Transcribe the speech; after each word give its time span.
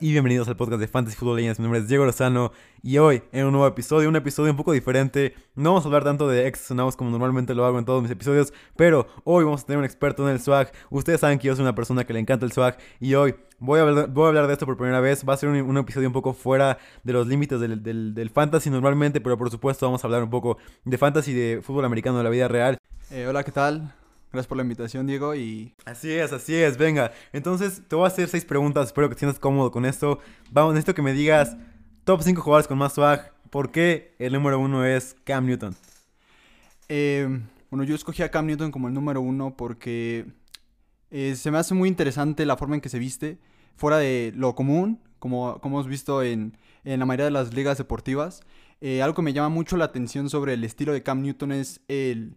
Y 0.00 0.10
bienvenidos 0.10 0.48
al 0.48 0.56
podcast 0.56 0.80
de 0.80 0.88
Fantasy 0.88 1.16
Football 1.16 1.36
Legends. 1.36 1.60
Mi 1.60 1.62
nombre 1.62 1.78
es 1.78 1.86
Diego 1.86 2.04
Lozano 2.04 2.50
y 2.82 2.98
hoy 2.98 3.22
en 3.30 3.46
un 3.46 3.52
nuevo 3.52 3.68
episodio, 3.68 4.08
un 4.08 4.16
episodio 4.16 4.50
un 4.50 4.56
poco 4.56 4.72
diferente. 4.72 5.36
No 5.54 5.70
vamos 5.70 5.84
a 5.84 5.86
hablar 5.86 6.02
tanto 6.02 6.26
de 6.26 6.48
X 6.48 6.72
como 6.96 7.10
normalmente 7.10 7.54
lo 7.54 7.64
hago 7.64 7.78
en 7.78 7.84
todos 7.84 8.02
mis 8.02 8.10
episodios, 8.10 8.52
pero 8.74 9.06
hoy 9.22 9.44
vamos 9.44 9.62
a 9.62 9.66
tener 9.66 9.78
un 9.78 9.84
experto 9.84 10.26
en 10.26 10.34
el 10.34 10.40
swag. 10.40 10.72
Ustedes 10.90 11.20
saben 11.20 11.38
que 11.38 11.46
yo 11.46 11.54
soy 11.54 11.62
una 11.62 11.76
persona 11.76 12.04
que 12.04 12.12
le 12.12 12.18
encanta 12.18 12.44
el 12.44 12.50
swag 12.50 12.76
y 12.98 13.14
hoy 13.14 13.36
voy 13.60 13.78
a 13.78 13.82
hablar, 13.82 14.08
voy 14.08 14.24
a 14.24 14.28
hablar 14.28 14.48
de 14.48 14.54
esto 14.54 14.66
por 14.66 14.76
primera 14.76 14.98
vez. 14.98 15.24
Va 15.28 15.34
a 15.34 15.36
ser 15.36 15.48
un, 15.48 15.76
episodio 15.76 16.08
un 16.08 16.12
poco 16.12 16.32
fuera 16.32 16.78
de 17.04 17.12
los 17.12 17.28
límites 17.28 17.60
del, 17.60 17.80
del, 17.80 18.30
fantasy 18.30 18.70
normalmente, 18.70 19.20
pero 19.20 19.38
por 19.38 19.48
supuesto 19.48 19.86
vamos 19.86 20.02
a 20.02 20.08
hablar 20.08 20.24
un 20.24 20.30
poco 20.30 20.58
de 20.84 20.98
fantasy 20.98 21.32
de 21.32 21.62
fútbol 21.62 21.84
americano 21.84 22.18
de 22.18 22.24
la 22.24 22.30
vida 22.30 22.48
real. 22.48 22.78
Eh, 23.12 23.28
hola, 23.28 23.44
¿qué 23.44 23.52
tal? 23.52 23.94
Gracias 24.30 24.46
por 24.46 24.56
la 24.56 24.62
invitación, 24.62 25.06
Diego, 25.06 25.34
y... 25.34 25.74
Así 25.86 26.12
es, 26.12 26.32
así 26.32 26.54
es, 26.54 26.76
venga. 26.76 27.12
Entonces, 27.32 27.82
te 27.88 27.96
voy 27.96 28.04
a 28.04 28.08
hacer 28.08 28.28
seis 28.28 28.44
preguntas, 28.44 28.88
espero 28.88 29.08
que 29.08 29.14
te 29.14 29.20
sientas 29.20 29.38
cómodo 29.38 29.70
con 29.70 29.86
esto. 29.86 30.18
Vamos, 30.50 30.74
necesito 30.74 30.94
que 30.94 31.02
me 31.02 31.14
digas 31.14 31.56
top 32.04 32.22
5 32.22 32.42
jugadores 32.42 32.68
con 32.68 32.76
más 32.78 32.92
swag. 32.92 33.32
¿Por 33.50 33.70
qué 33.70 34.14
el 34.18 34.34
número 34.34 34.58
uno 34.58 34.84
es 34.84 35.16
Cam 35.24 35.46
Newton? 35.46 35.74
Eh, 36.88 37.40
bueno, 37.70 37.84
yo 37.84 37.94
escogí 37.94 38.22
a 38.22 38.30
Cam 38.30 38.46
Newton 38.46 38.70
como 38.70 38.88
el 38.88 38.94
número 38.94 39.20
uno 39.20 39.56
porque 39.56 40.26
eh, 41.10 41.34
se 41.36 41.50
me 41.50 41.58
hace 41.58 41.74
muy 41.74 41.88
interesante 41.88 42.44
la 42.44 42.56
forma 42.56 42.74
en 42.74 42.80
que 42.80 42.88
se 42.88 42.98
viste, 42.98 43.38
fuera 43.76 43.98
de 43.98 44.32
lo 44.36 44.54
común, 44.54 45.00
como, 45.18 45.58
como 45.60 45.76
hemos 45.76 45.88
visto 45.88 46.22
en, 46.22 46.56
en 46.84 47.00
la 47.00 47.06
mayoría 47.06 47.26
de 47.26 47.30
las 47.30 47.54
ligas 47.54 47.78
deportivas. 47.78 48.42
Eh, 48.80 49.02
algo 49.02 49.16
que 49.16 49.22
me 49.22 49.32
llama 49.32 49.48
mucho 49.48 49.76
la 49.76 49.86
atención 49.86 50.30
sobre 50.30 50.54
el 50.54 50.64
estilo 50.64 50.92
de 50.92 51.02
Cam 51.02 51.22
Newton 51.22 51.52
es 51.52 51.80
el 51.88 52.36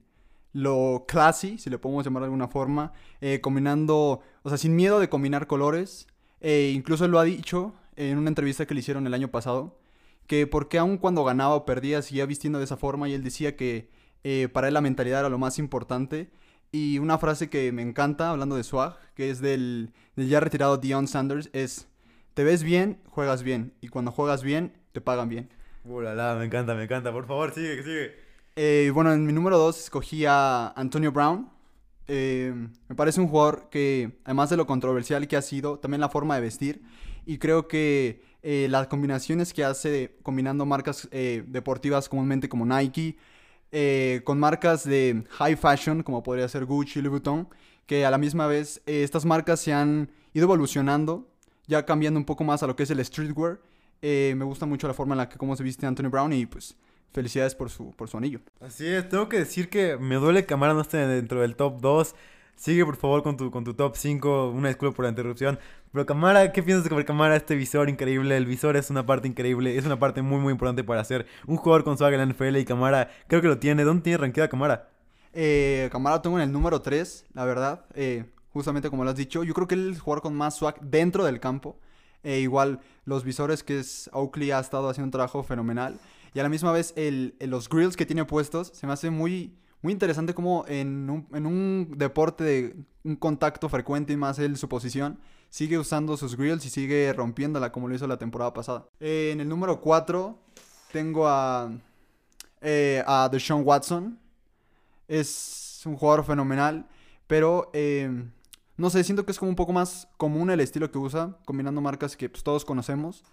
lo 0.53 1.05
classy, 1.07 1.57
si 1.57 1.69
le 1.69 1.77
podemos 1.77 2.05
llamar 2.05 2.21
de 2.21 2.25
alguna 2.25 2.47
forma, 2.47 2.93
eh, 3.21 3.39
combinando, 3.41 4.21
o 4.43 4.49
sea, 4.49 4.57
sin 4.57 4.75
miedo 4.75 4.99
de 4.99 5.09
combinar 5.09 5.47
colores. 5.47 6.07
E 6.41 6.71
incluso 6.75 7.07
lo 7.07 7.19
ha 7.19 7.23
dicho 7.23 7.73
en 7.95 8.17
una 8.17 8.29
entrevista 8.29 8.65
que 8.65 8.73
le 8.73 8.79
hicieron 8.79 9.05
el 9.05 9.13
año 9.13 9.29
pasado, 9.29 9.79
que 10.27 10.47
porque 10.47 10.77
aun 10.77 10.97
cuando 10.97 11.23
ganaba 11.23 11.55
o 11.55 11.65
perdía 11.65 12.01
seguía 12.01 12.25
vistiendo 12.25 12.59
de 12.59 12.65
esa 12.65 12.77
forma 12.77 13.07
y 13.07 13.13
él 13.13 13.23
decía 13.23 13.55
que 13.55 13.89
eh, 14.23 14.49
para 14.51 14.67
él 14.67 14.73
la 14.73 14.81
mentalidad 14.81 15.21
era 15.21 15.29
lo 15.29 15.37
más 15.37 15.59
importante. 15.59 16.31
Y 16.71 16.99
una 16.99 17.17
frase 17.17 17.49
que 17.49 17.71
me 17.73 17.81
encanta, 17.81 18.29
hablando 18.31 18.55
de 18.55 18.63
swag, 18.63 18.97
que 19.13 19.29
es 19.29 19.41
del, 19.41 19.91
del 20.15 20.29
ya 20.29 20.39
retirado 20.39 20.77
Dion 20.77 21.07
Sanders, 21.07 21.49
es, 21.51 21.89
te 22.33 22.45
ves 22.45 22.63
bien, 22.63 23.01
juegas 23.09 23.43
bien, 23.43 23.73
y 23.81 23.89
cuando 23.89 24.11
juegas 24.11 24.41
bien, 24.41 24.71
te 24.93 25.01
pagan 25.01 25.27
bien. 25.27 25.49
Uh, 25.83 25.99
me 25.99 26.45
encanta, 26.45 26.73
me 26.75 26.83
encanta, 26.83 27.11
por 27.11 27.27
favor, 27.27 27.53
sigue, 27.53 27.83
sigue. 27.83 28.30
Eh, 28.63 28.91
bueno, 28.93 29.11
en 29.11 29.25
mi 29.25 29.33
número 29.33 29.57
2 29.57 29.85
escogí 29.85 30.23
a 30.27 30.67
Antonio 30.75 31.11
Brown. 31.11 31.49
Eh, 32.07 32.53
me 32.87 32.95
parece 32.95 33.19
un 33.19 33.27
jugador 33.27 33.69
que, 33.71 34.19
además 34.23 34.51
de 34.51 34.57
lo 34.57 34.67
controversial 34.67 35.27
que 35.27 35.35
ha 35.35 35.41
sido, 35.41 35.79
también 35.79 35.99
la 35.99 36.09
forma 36.09 36.35
de 36.35 36.41
vestir. 36.41 36.83
Y 37.25 37.39
creo 37.39 37.67
que 37.67 38.21
eh, 38.43 38.67
las 38.69 38.85
combinaciones 38.85 39.51
que 39.51 39.63
hace 39.63 40.15
combinando 40.21 40.67
marcas 40.67 41.09
deportivas 41.11 42.07
comúnmente 42.07 42.49
como 42.49 42.63
Nike, 42.67 43.17
con 44.23 44.39
marcas 44.39 44.83
de 44.83 45.23
high 45.31 45.55
fashion 45.55 46.03
como 46.03 46.21
podría 46.21 46.47
ser 46.47 46.65
Gucci 46.65 46.99
y 46.99 47.01
Louis 47.01 47.13
Vuitton, 47.13 47.49
que 47.87 48.05
a 48.05 48.11
la 48.11 48.19
misma 48.19 48.45
vez 48.45 48.79
estas 48.85 49.25
marcas 49.25 49.59
se 49.59 49.73
han 49.73 50.11
ido 50.35 50.43
evolucionando, 50.43 51.27
ya 51.65 51.83
cambiando 51.83 52.19
un 52.19 52.25
poco 52.25 52.43
más 52.43 52.61
a 52.61 52.67
lo 52.67 52.75
que 52.75 52.83
es 52.83 52.91
el 52.91 53.03
streetwear. 53.03 53.59
me 54.03 54.43
gusta 54.43 54.67
mucho 54.67 54.87
la 54.87 54.93
forma 54.93 55.15
en 55.15 55.17
la 55.17 55.29
que 55.29 55.39
cómo 55.39 55.55
se 55.55 55.63
viste 55.63 55.87
Antonio 55.87 56.11
Brown 56.11 56.31
y 56.31 56.45
pues 56.45 56.75
felicidades 57.13 57.55
por 57.55 57.69
su, 57.69 57.91
por 57.91 58.09
su 58.09 58.17
anillo. 58.17 58.39
Así 58.59 58.87
es, 58.87 59.07
tengo 59.09 59.29
que 59.29 59.39
decir 59.39 59.69
que 59.69 59.97
me 59.97 60.15
duele 60.15 60.41
que 60.41 60.47
Camara 60.47 60.73
no 60.73 60.81
esté 60.81 60.97
dentro 60.97 61.41
del 61.41 61.55
top 61.55 61.79
2. 61.81 62.15
Sigue 62.55 62.85
por 62.85 62.95
favor 62.95 63.23
con 63.23 63.37
tu, 63.37 63.49
con 63.49 63.63
tu 63.63 63.73
top 63.73 63.95
5. 63.95 64.51
Una 64.51 64.67
disculpa 64.67 64.95
por 64.95 65.05
la 65.05 65.09
interrupción. 65.09 65.57
Pero 65.91 66.05
Camara, 66.05 66.51
¿qué 66.51 66.61
piensas 66.61 66.87
sobre 66.87 67.05
Camara? 67.05 67.35
Este 67.35 67.55
visor 67.55 67.89
increíble. 67.89 68.37
El 68.37 68.45
visor 68.45 68.77
es 68.77 68.91
una 68.91 69.03
parte 69.03 69.27
increíble. 69.27 69.77
Es 69.77 69.85
una 69.85 69.97
parte 69.97 70.21
muy, 70.21 70.39
muy 70.39 70.51
importante 70.51 70.83
para 70.83 71.03
ser 71.03 71.25
un 71.47 71.57
jugador 71.57 71.83
con 71.83 71.97
swag 71.97 72.13
en 72.13 72.19
la 72.19 72.25
NFL. 72.27 72.57
Y 72.57 72.65
Camara, 72.65 73.09
creo 73.27 73.41
que 73.41 73.47
lo 73.47 73.57
tiene. 73.57 73.83
¿Dónde 73.83 74.03
tiene 74.03 74.17
ranqueada 74.17 74.47
Camara? 74.47 74.89
Eh, 75.33 75.89
Camara 75.91 76.21
tengo 76.21 76.37
en 76.37 76.43
el 76.43 76.51
número 76.51 76.81
3, 76.81 77.25
la 77.33 77.45
verdad. 77.45 77.85
Eh, 77.95 78.25
justamente 78.53 78.91
como 78.91 79.03
lo 79.03 79.09
has 79.09 79.15
dicho. 79.15 79.43
Yo 79.43 79.55
creo 79.55 79.67
que 79.67 79.73
él 79.73 79.89
es 79.89 79.95
el 79.95 80.01
jugador 80.01 80.21
con 80.21 80.35
más 80.35 80.55
swag 80.55 80.79
dentro 80.81 81.25
del 81.25 81.39
campo. 81.39 81.79
Eh, 82.23 82.41
igual 82.41 82.79
los 83.05 83.23
visores 83.23 83.63
que 83.63 83.79
es 83.79 84.07
Oakley 84.13 84.51
ha 84.51 84.59
estado 84.59 84.87
haciendo 84.89 85.07
un 85.07 85.11
trabajo 85.11 85.41
fenomenal. 85.41 85.99
Y 86.33 86.39
a 86.39 86.43
la 86.43 86.49
misma 86.49 86.71
vez 86.71 86.93
el, 86.95 87.35
los 87.39 87.67
grills 87.67 87.97
que 87.97 88.05
tiene 88.05 88.25
puestos 88.25 88.71
se 88.73 88.87
me 88.87 88.93
hace 88.93 89.09
muy, 89.09 89.55
muy 89.81 89.93
interesante 89.93 90.33
como 90.33 90.65
en 90.67 91.09
un, 91.09 91.27
en 91.33 91.45
un 91.45 91.93
deporte 91.97 92.43
de 92.43 92.75
un 93.03 93.15
contacto 93.15 93.67
frecuente 93.67 94.13
y 94.13 94.17
más 94.17 94.39
su 94.55 94.69
posición, 94.69 95.19
sigue 95.49 95.77
usando 95.77 96.15
sus 96.17 96.37
grills 96.37 96.65
y 96.65 96.69
sigue 96.69 97.11
rompiéndola 97.13 97.71
como 97.71 97.87
lo 97.87 97.95
hizo 97.95 98.07
la 98.07 98.17
temporada 98.17 98.53
pasada. 98.53 98.87
Eh, 98.99 99.31
en 99.33 99.41
el 99.41 99.49
número 99.49 99.81
4 99.81 100.37
tengo 100.91 101.27
a, 101.27 101.71
eh, 102.61 103.03
a 103.05 103.29
Deshaun 103.29 103.63
Watson. 103.65 104.19
Es 105.07 105.81
un 105.85 105.97
jugador 105.97 106.23
fenomenal, 106.23 106.87
pero 107.27 107.69
eh, 107.73 108.09
no 108.77 108.89
sé, 108.89 109.03
siento 109.03 109.25
que 109.25 109.31
es 109.31 109.39
como 109.39 109.49
un 109.49 109.55
poco 109.55 109.73
más 109.73 110.07
común 110.17 110.49
el 110.51 110.61
estilo 110.61 110.89
que 110.89 110.97
usa, 110.97 111.37
combinando 111.45 111.81
marcas 111.81 112.15
que 112.15 112.29
pues, 112.29 112.43
todos 112.43 112.63
conocemos. 112.63 113.23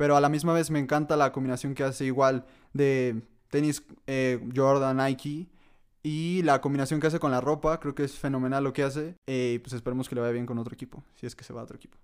Pero 0.00 0.16
a 0.16 0.20
la 0.22 0.30
misma 0.30 0.54
vez 0.54 0.70
me 0.70 0.78
encanta 0.78 1.14
la 1.14 1.30
combinación 1.30 1.74
que 1.74 1.84
hace 1.84 2.06
igual 2.06 2.46
de 2.72 3.20
tenis 3.50 3.82
eh, 4.06 4.40
Jordan, 4.56 4.96
Nike. 4.96 5.46
Y 6.02 6.40
la 6.42 6.62
combinación 6.62 7.00
que 7.00 7.08
hace 7.08 7.18
con 7.18 7.30
la 7.30 7.42
ropa, 7.42 7.78
creo 7.80 7.94
que 7.94 8.04
es 8.04 8.18
fenomenal 8.18 8.64
lo 8.64 8.72
que 8.72 8.82
hace. 8.82 9.14
Eh, 9.26 9.60
pues 9.62 9.74
esperemos 9.74 10.08
que 10.08 10.14
le 10.14 10.22
vaya 10.22 10.32
bien 10.32 10.46
con 10.46 10.56
otro 10.56 10.72
equipo, 10.72 11.04
si 11.16 11.26
es 11.26 11.36
que 11.36 11.44
se 11.44 11.52
va 11.52 11.60
a 11.60 11.64
otro 11.64 11.76
equipo. 11.76 11.98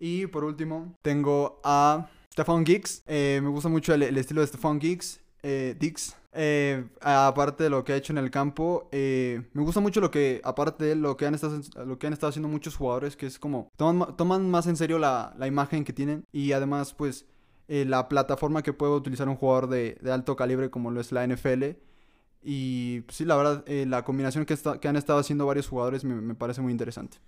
Y 0.00 0.26
por 0.26 0.42
último, 0.42 0.96
tengo 1.02 1.60
a 1.62 2.08
Stephon 2.32 2.66
Giggs. 2.66 3.04
Eh, 3.06 3.38
me 3.40 3.50
gusta 3.50 3.68
mucho 3.68 3.94
el, 3.94 4.02
estilo 4.02 4.40
de 4.40 4.48
Stephon 4.48 4.80
Giggs. 4.80 5.20
Dix. 5.78 6.16
aparte 7.00 7.62
de 7.62 7.70
lo 7.70 7.84
que 7.84 7.92
ha 7.92 7.96
hecho 7.96 8.12
en 8.12 8.18
el 8.18 8.32
campo, 8.32 8.88
me 8.90 9.62
gusta 9.62 9.78
mucho 9.78 10.00
lo 10.00 10.10
que, 10.10 10.40
aparte 10.42 10.84
de 10.84 10.96
lo 10.96 11.16
que 11.16 11.26
han 11.26 11.36
estado, 11.36 11.60
lo 11.84 11.96
que 12.00 12.08
han 12.08 12.12
estado 12.12 12.30
haciendo 12.30 12.48
muchos 12.48 12.74
jugadores, 12.74 13.16
que 13.16 13.26
es 13.26 13.38
como 13.38 13.68
toman, 13.76 14.16
toman 14.16 14.50
más 14.50 14.66
en 14.66 14.74
serio 14.74 14.98
la, 14.98 15.36
la, 15.38 15.46
imagen 15.46 15.84
que 15.84 15.92
tienen 15.92 16.24
y 16.32 16.50
además 16.50 16.94
pues 16.94 17.26
eh, 17.68 17.84
la 17.84 18.08
plataforma 18.08 18.62
que 18.62 18.72
puede 18.72 18.92
utilizar 18.92 19.28
un 19.28 19.36
jugador 19.36 19.68
de, 19.68 19.98
alto 20.10 20.36
calibre 20.36 20.70
como 20.70 20.90
lo 20.90 21.00
es 21.00 21.12
la 21.12 21.26
NFL. 21.26 21.64
Y 22.42 23.00
pues, 23.00 23.16
sí, 23.16 23.24
la 23.24 23.36
verdad, 23.36 23.64
eh, 23.66 23.86
la 23.88 24.04
combinación 24.04 24.44
que, 24.44 24.56
que, 24.80 24.88
han 24.88 24.96
estado 24.96 25.18
haciendo 25.18 25.46
varios 25.46 25.68
jugadores 25.68 26.04
me, 26.04 26.34
parece 26.34 26.60
muy 26.60 26.72
interesante. 26.72 27.18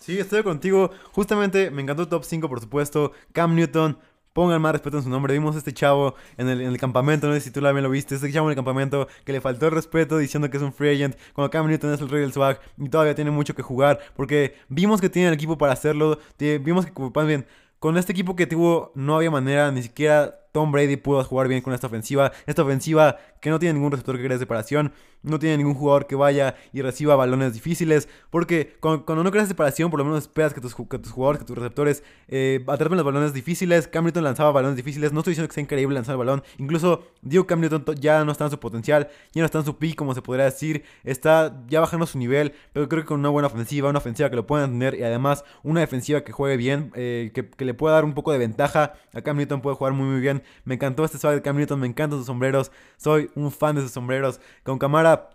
Sí, 0.00 0.18
estoy 0.18 0.42
contigo. 0.42 0.90
Justamente 1.12 1.70
me 1.70 1.82
encantó 1.82 2.02
el 2.02 2.08
top 2.08 2.24
5, 2.24 2.48
por 2.48 2.60
supuesto. 2.60 3.12
Cam 3.32 3.54
Newton, 3.54 3.98
pongan 4.36 4.60
más 4.60 4.72
respeto 4.72 4.98
en 4.98 5.02
su 5.02 5.08
nombre. 5.08 5.32
Vimos 5.32 5.54
a 5.54 5.58
este 5.58 5.72
chavo 5.72 6.14
en 6.36 6.50
el, 6.50 6.60
en 6.60 6.68
el 6.68 6.78
campamento, 6.78 7.26
no 7.26 7.32
sé 7.32 7.40
si 7.40 7.50
tú 7.50 7.62
también 7.62 7.82
lo 7.82 7.88
viste, 7.88 8.14
este 8.14 8.30
chavo 8.30 8.48
en 8.48 8.50
el 8.50 8.56
campamento 8.56 9.08
que 9.24 9.32
le 9.32 9.40
faltó 9.40 9.64
el 9.64 9.72
respeto 9.72 10.18
diciendo 10.18 10.50
que 10.50 10.58
es 10.58 10.62
un 10.62 10.74
free 10.74 10.94
agent, 10.94 11.16
cuando 11.32 11.50
Cam 11.50 11.66
Newton 11.66 11.94
es 11.94 12.02
el 12.02 12.10
rey 12.10 12.20
del 12.20 12.34
swag 12.34 12.60
y 12.76 12.90
todavía 12.90 13.14
tiene 13.14 13.30
mucho 13.30 13.54
que 13.54 13.62
jugar, 13.62 13.98
porque 14.14 14.56
vimos 14.68 15.00
que 15.00 15.08
tiene 15.08 15.28
el 15.28 15.34
equipo 15.34 15.56
para 15.56 15.72
hacerlo, 15.72 16.18
vimos 16.38 16.84
que, 16.84 16.92
más 17.14 17.26
bien, 17.26 17.46
con 17.78 17.96
este 17.98 18.12
equipo 18.12 18.36
que 18.36 18.46
tuvo 18.46 18.92
no 18.94 19.16
había 19.16 19.30
manera, 19.30 19.70
ni 19.70 19.82
siquiera 19.82 20.45
Tom 20.56 20.72
Brady 20.72 20.96
pudo 20.96 21.22
jugar 21.22 21.48
bien 21.48 21.60
con 21.60 21.74
esta 21.74 21.86
ofensiva. 21.86 22.32
Esta 22.46 22.62
ofensiva 22.62 23.18
que 23.42 23.50
no 23.50 23.58
tiene 23.58 23.74
ningún 23.74 23.92
receptor 23.92 24.16
que 24.16 24.24
cree 24.24 24.38
separación, 24.38 24.90
no 25.22 25.38
tiene 25.38 25.58
ningún 25.58 25.74
jugador 25.74 26.06
que 26.06 26.14
vaya 26.14 26.54
y 26.72 26.80
reciba 26.80 27.14
balones 27.14 27.52
difíciles, 27.52 28.08
porque 28.30 28.78
cuando, 28.80 29.22
no 29.22 29.30
creas 29.30 29.48
separación, 29.48 29.90
por 29.90 29.98
lo 29.98 30.04
menos 30.06 30.22
esperas 30.22 30.54
que 30.54 30.62
tus, 30.62 30.72
jugadores, 30.72 31.40
que 31.40 31.44
tus 31.44 31.58
receptores 31.58 32.02
eh, 32.28 32.64
atrapen 32.68 32.96
los 32.96 33.04
balones 33.04 33.34
difíciles. 33.34 33.86
Cam 33.86 34.04
Newton 34.04 34.24
lanzaba 34.24 34.50
balones 34.50 34.76
difíciles, 34.76 35.12
no 35.12 35.20
estoy 35.20 35.32
diciendo 35.32 35.48
que 35.48 35.54
sea 35.54 35.62
increíble 35.62 35.94
lanzar 35.94 36.14
el 36.14 36.20
balón, 36.20 36.42
incluso 36.56 37.04
digo 37.20 37.46
Cam 37.46 37.60
Newton 37.60 37.84
ya 38.00 38.24
no 38.24 38.32
está 38.32 38.44
en 38.44 38.50
su 38.50 38.58
potencial, 38.58 39.10
ya 39.34 39.42
no 39.42 39.44
está 39.46 39.58
en 39.58 39.66
su 39.66 39.76
pick, 39.76 39.94
como 39.94 40.14
se 40.14 40.22
podría 40.22 40.46
decir, 40.46 40.84
está 41.04 41.62
ya 41.68 41.80
bajando 41.80 42.06
su 42.06 42.16
nivel, 42.16 42.54
pero 42.72 42.88
creo 42.88 43.02
que 43.02 43.08
con 43.08 43.20
una 43.20 43.28
buena 43.28 43.48
ofensiva, 43.48 43.90
una 43.90 43.98
ofensiva 43.98 44.30
que 44.30 44.36
lo 44.36 44.46
puedan 44.46 44.70
tener 44.70 44.94
y 44.94 45.02
además 45.02 45.44
una 45.62 45.80
defensiva 45.80 46.22
que 46.22 46.32
juegue 46.32 46.56
bien, 46.56 46.92
eh, 46.94 47.30
que, 47.34 47.46
que, 47.46 47.66
le 47.66 47.74
pueda 47.74 47.96
dar 47.96 48.06
un 48.06 48.14
poco 48.14 48.32
de 48.32 48.38
ventaja, 48.38 48.94
a 49.12 49.20
Cam 49.20 49.36
Newton 49.36 49.60
puede 49.60 49.76
jugar 49.76 49.92
muy 49.92 50.06
muy 50.06 50.20
bien, 50.20 50.42
me 50.64 50.74
encantó 50.74 51.04
este 51.04 51.18
swag 51.18 51.34
de 51.34 51.42
Cam 51.42 51.56
Newton, 51.56 51.80
me 51.80 51.86
encantan 51.86 52.18
sus 52.18 52.26
sombreros, 52.26 52.72
soy 52.96 53.30
un 53.34 53.50
fan 53.50 53.76
de 53.76 53.82
sus 53.82 53.92
sombreros. 53.92 54.40
Con 54.62 54.78
cámara 54.78 55.30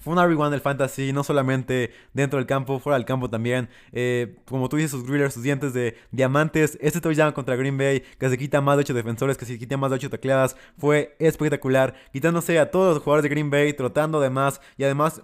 fue 0.00 0.12
un 0.12 0.18
RB1 0.18 0.50
del 0.50 0.60
fantasy, 0.60 1.12
no 1.14 1.24
solamente 1.24 1.90
dentro 2.12 2.38
del 2.38 2.46
campo, 2.46 2.78
fuera 2.78 2.98
del 2.98 3.06
campo 3.06 3.30
también. 3.30 3.70
Eh, 3.92 4.36
como 4.46 4.68
tú 4.68 4.76
dices, 4.76 4.90
sus 4.90 5.06
grillers, 5.06 5.32
sus 5.32 5.42
dientes 5.42 5.72
de 5.72 5.96
diamantes. 6.10 6.76
Este 6.82 7.00
touchdown 7.00 7.32
contra 7.32 7.56
Green 7.56 7.78
Bay, 7.78 8.02
que 8.18 8.28
se 8.28 8.36
quita 8.36 8.60
más 8.60 8.76
de 8.76 8.80
8 8.82 8.92
defensores, 8.92 9.38
que 9.38 9.46
se 9.46 9.58
quita 9.58 9.78
más 9.78 9.90
de 9.90 9.96
8 9.96 10.10
tacleadas, 10.10 10.56
fue 10.76 11.16
espectacular. 11.18 11.94
Quitándose 12.12 12.58
a 12.58 12.70
todos 12.70 12.94
los 12.94 13.02
jugadores 13.02 13.22
de 13.22 13.30
Green 13.30 13.50
Bay, 13.50 13.72
trotando 13.72 14.18
además. 14.18 14.60
Y 14.76 14.84
además, 14.84 15.22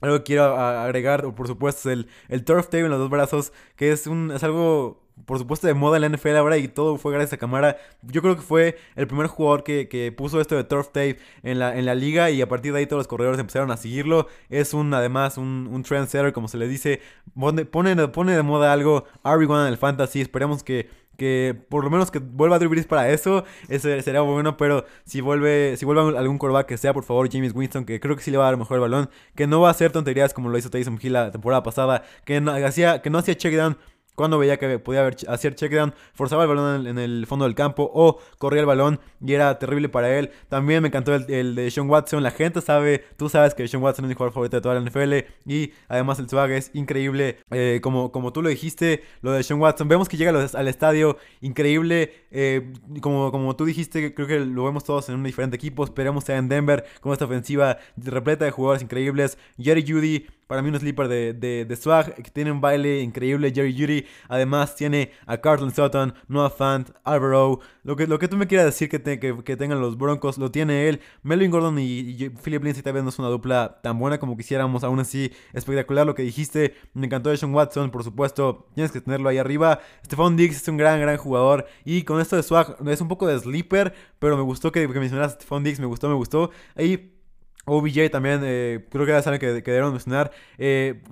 algo 0.00 0.18
que 0.18 0.24
quiero 0.24 0.56
agregar, 0.56 1.22
por 1.34 1.46
supuesto, 1.46 1.88
es 1.88 1.98
el, 1.98 2.08
el 2.28 2.44
turf 2.44 2.66
tape 2.66 2.80
en 2.80 2.90
los 2.90 2.98
dos 2.98 3.10
brazos, 3.10 3.52
que 3.76 3.92
es, 3.92 4.08
un, 4.08 4.32
es 4.32 4.42
algo 4.42 5.07
por 5.26 5.38
supuesto, 5.38 5.66
de 5.66 5.74
moda 5.74 5.96
en 5.96 6.02
la 6.02 6.08
NFL 6.08 6.36
ahora 6.36 6.58
y 6.58 6.68
todo 6.68 6.96
fue 6.98 7.12
gracias 7.12 7.34
a 7.34 7.36
Camara. 7.36 7.76
Yo 8.02 8.22
creo 8.22 8.36
que 8.36 8.42
fue 8.42 8.78
el 8.96 9.06
primer 9.06 9.26
jugador 9.26 9.64
que, 9.64 9.88
que 9.88 10.12
puso 10.12 10.40
esto 10.40 10.56
de 10.56 10.64
turf 10.64 10.88
tape 10.88 11.18
en 11.42 11.58
la, 11.58 11.76
en 11.76 11.86
la 11.86 11.94
liga 11.94 12.30
y 12.30 12.42
a 12.42 12.48
partir 12.48 12.72
de 12.72 12.80
ahí 12.80 12.86
todos 12.86 13.00
los 13.00 13.08
corredores 13.08 13.40
empezaron 13.40 13.70
a 13.70 13.76
seguirlo. 13.76 14.28
Es 14.48 14.74
un, 14.74 14.92
además, 14.94 15.38
un, 15.38 15.68
un 15.70 15.82
trendsetter, 15.82 16.32
como 16.32 16.48
se 16.48 16.58
le 16.58 16.68
dice. 16.68 17.00
Pone, 17.38 17.64
pone, 17.64 17.94
de 17.94 18.42
moda 18.42 18.72
algo 18.72 19.04
RB1 19.24 19.62
en 19.62 19.68
el 19.68 19.78
fantasy. 19.78 20.20
Esperemos 20.20 20.62
que 20.62 20.88
que 21.18 21.60
por 21.68 21.82
lo 21.82 21.90
menos 21.90 22.12
que 22.12 22.20
vuelva 22.20 22.56
a 22.56 22.58
Drew 22.60 22.70
para 22.86 23.10
eso, 23.10 23.44
ese 23.68 24.00
sería 24.02 24.20
bueno, 24.20 24.56
pero 24.56 24.84
si 25.04 25.20
vuelve, 25.20 25.76
si 25.76 25.84
vuelve 25.84 26.16
algún 26.16 26.38
quarterback 26.38 26.66
que 26.68 26.78
sea 26.78 26.94
por 26.94 27.02
favor 27.02 27.28
James 27.30 27.52
Winston, 27.52 27.84
que 27.84 27.98
creo 27.98 28.14
que 28.14 28.22
sí 28.22 28.30
le 28.30 28.38
va 28.38 28.44
a 28.44 28.50
dar 28.50 28.56
mejor 28.56 28.76
el 28.76 28.82
balón, 28.82 29.10
que 29.34 29.48
no 29.48 29.60
va 29.60 29.66
a 29.66 29.70
hacer 29.72 29.90
tonterías 29.90 30.32
como 30.32 30.48
lo 30.48 30.56
hizo 30.56 30.70
Tyson 30.70 30.96
Hill 31.02 31.12
la 31.12 31.32
temporada 31.32 31.64
pasada, 31.64 32.04
que 32.24 32.40
no 32.40 32.52
hacía, 32.52 33.02
que 33.02 33.10
no 33.10 33.18
hacía 33.18 33.36
check 33.36 33.52
down 33.56 33.76
cuando 34.18 34.36
veía 34.36 34.58
que 34.58 34.80
podía 34.80 35.02
haber, 35.02 35.16
hacer 35.28 35.54
checkdown, 35.54 35.94
forzaba 36.12 36.42
el 36.42 36.48
balón 36.48 36.86
en, 36.88 36.98
el 36.98 37.24
fondo 37.28 37.44
del 37.44 37.54
campo 37.54 37.88
o 37.94 38.18
corría 38.38 38.58
el 38.60 38.66
balón 38.66 38.98
y 39.24 39.32
era 39.32 39.56
terrible 39.60 39.88
para 39.88 40.18
él. 40.18 40.32
También 40.48 40.82
me 40.82 40.88
encantó 40.88 41.14
el, 41.14 41.54
de 41.54 41.70
Sean 41.70 41.88
Watson. 41.88 42.24
La 42.24 42.32
gente 42.32 42.60
sabe, 42.60 43.04
tú 43.16 43.28
sabes 43.28 43.54
que 43.54 43.66
Sean 43.68 43.80
Watson 43.80 44.04
es 44.04 44.08
mi 44.08 44.14
jugador 44.14 44.34
favorito 44.34 44.56
de 44.56 44.60
toda 44.60 44.74
la 44.74 44.80
NFL 44.80 45.24
y 45.46 45.72
además 45.86 46.18
el 46.18 46.28
swag 46.28 46.50
es 46.50 46.72
increíble. 46.74 47.38
Eh, 47.52 47.78
como, 47.80 48.10
como 48.10 48.32
tú 48.32 48.42
lo 48.42 48.48
dijiste, 48.48 49.04
lo 49.22 49.30
de 49.30 49.44
Sean 49.44 49.60
Watson, 49.60 49.86
vemos 49.86 50.08
que 50.08 50.16
llega 50.16 50.32
al 50.32 50.68
estadio 50.68 51.16
increíble. 51.40 52.26
Eh, 52.32 52.72
como, 53.00 53.30
como 53.30 53.54
tú 53.54 53.66
dijiste, 53.66 54.14
creo 54.14 54.26
que 54.26 54.40
lo 54.40 54.64
vemos 54.64 54.82
todos 54.82 55.08
en 55.10 55.14
un 55.14 55.22
diferente 55.22 55.54
equipo. 55.54 55.84
Esperemos 55.84 56.24
sea 56.24 56.38
en 56.38 56.48
Denver 56.48 56.84
con 57.00 57.12
esta 57.12 57.26
ofensiva 57.26 57.78
repleta 57.96 58.44
de 58.44 58.50
jugadores 58.50 58.82
increíbles. 58.82 59.38
Jerry 59.58 59.84
Judy 59.86 60.26
para 60.48 60.62
mí 60.62 60.70
un 60.70 60.80
sleeper 60.80 61.08
de, 61.08 61.34
de, 61.34 61.76
swag, 61.76 62.14
que 62.14 62.30
tiene 62.30 62.50
un 62.50 62.60
baile 62.60 63.02
increíble, 63.02 63.52
Jerry 63.54 63.78
Judy. 63.78 64.06
Además 64.28 64.74
tiene 64.74 65.12
a 65.26 65.38
Carlton 65.38 65.74
Sutton, 65.74 66.14
Noah 66.28 66.50
Fant, 66.50 66.90
Alvaro. 67.04 67.60
Lo 67.82 67.96
que, 67.96 68.06
lo 68.06 68.18
que 68.18 68.28
tú 68.28 68.36
me 68.36 68.46
quieras 68.46 68.66
decir 68.66 68.88
que, 68.88 69.00
que, 69.02 69.56
tengan 69.56 69.80
los 69.80 69.96
Broncos, 69.96 70.38
lo 70.38 70.50
tiene 70.50 70.88
él. 70.88 71.00
Melvin 71.22 71.50
Gordon 71.50 71.78
y, 71.78 72.30
Philip 72.42 72.62
Lindsay 72.62 72.82
tal 72.82 73.02
no 73.02 73.10
es 73.10 73.18
una 73.18 73.28
dupla 73.28 73.80
tan 73.82 73.98
buena 73.98 74.18
como 74.18 74.36
quisiéramos. 74.36 74.84
Aún 74.84 75.00
así, 75.00 75.32
espectacular 75.52 76.06
lo 76.06 76.14
que 76.14 76.22
dijiste. 76.22 76.74
Me 76.94 77.06
encantó 77.06 77.34
Sean 77.36 77.54
Watson, 77.54 77.90
por 77.90 78.04
supuesto. 78.04 78.68
Tienes 78.74 78.92
que 78.92 79.00
tenerlo 79.00 79.28
ahí 79.28 79.38
arriba. 79.38 79.80
Stephon 80.04 80.36
Diggs 80.36 80.56
es 80.56 80.68
un 80.68 80.76
gran, 80.76 81.00
gran 81.00 81.16
jugador. 81.16 81.66
Y 81.84 82.02
con 82.02 82.20
esto 82.20 82.36
de 82.36 82.42
swag, 82.42 82.76
es 82.86 83.00
un 83.00 83.08
poco 83.08 83.26
de 83.26 83.38
sleeper, 83.38 83.94
pero 84.18 84.36
me 84.36 84.42
gustó 84.42 84.72
que, 84.72 84.86
que 84.86 84.98
a 84.98 85.28
Stephon 85.28 85.64
Diggs. 85.64 85.80
Me 85.80 85.86
gustó, 85.86 86.08
me 86.08 86.14
gustó. 86.14 86.50
Ahí 86.76 87.17
OBJ 87.64 88.10
también, 88.10 88.40
eh, 88.44 88.86
creo 88.90 89.04
que 89.04 89.12
ya 89.12 89.22
saben 89.22 89.38
que, 89.38 89.46
que 89.46 89.70
debieron 89.70 89.92
mencionar. 89.92 90.30
Eh, 90.56 91.02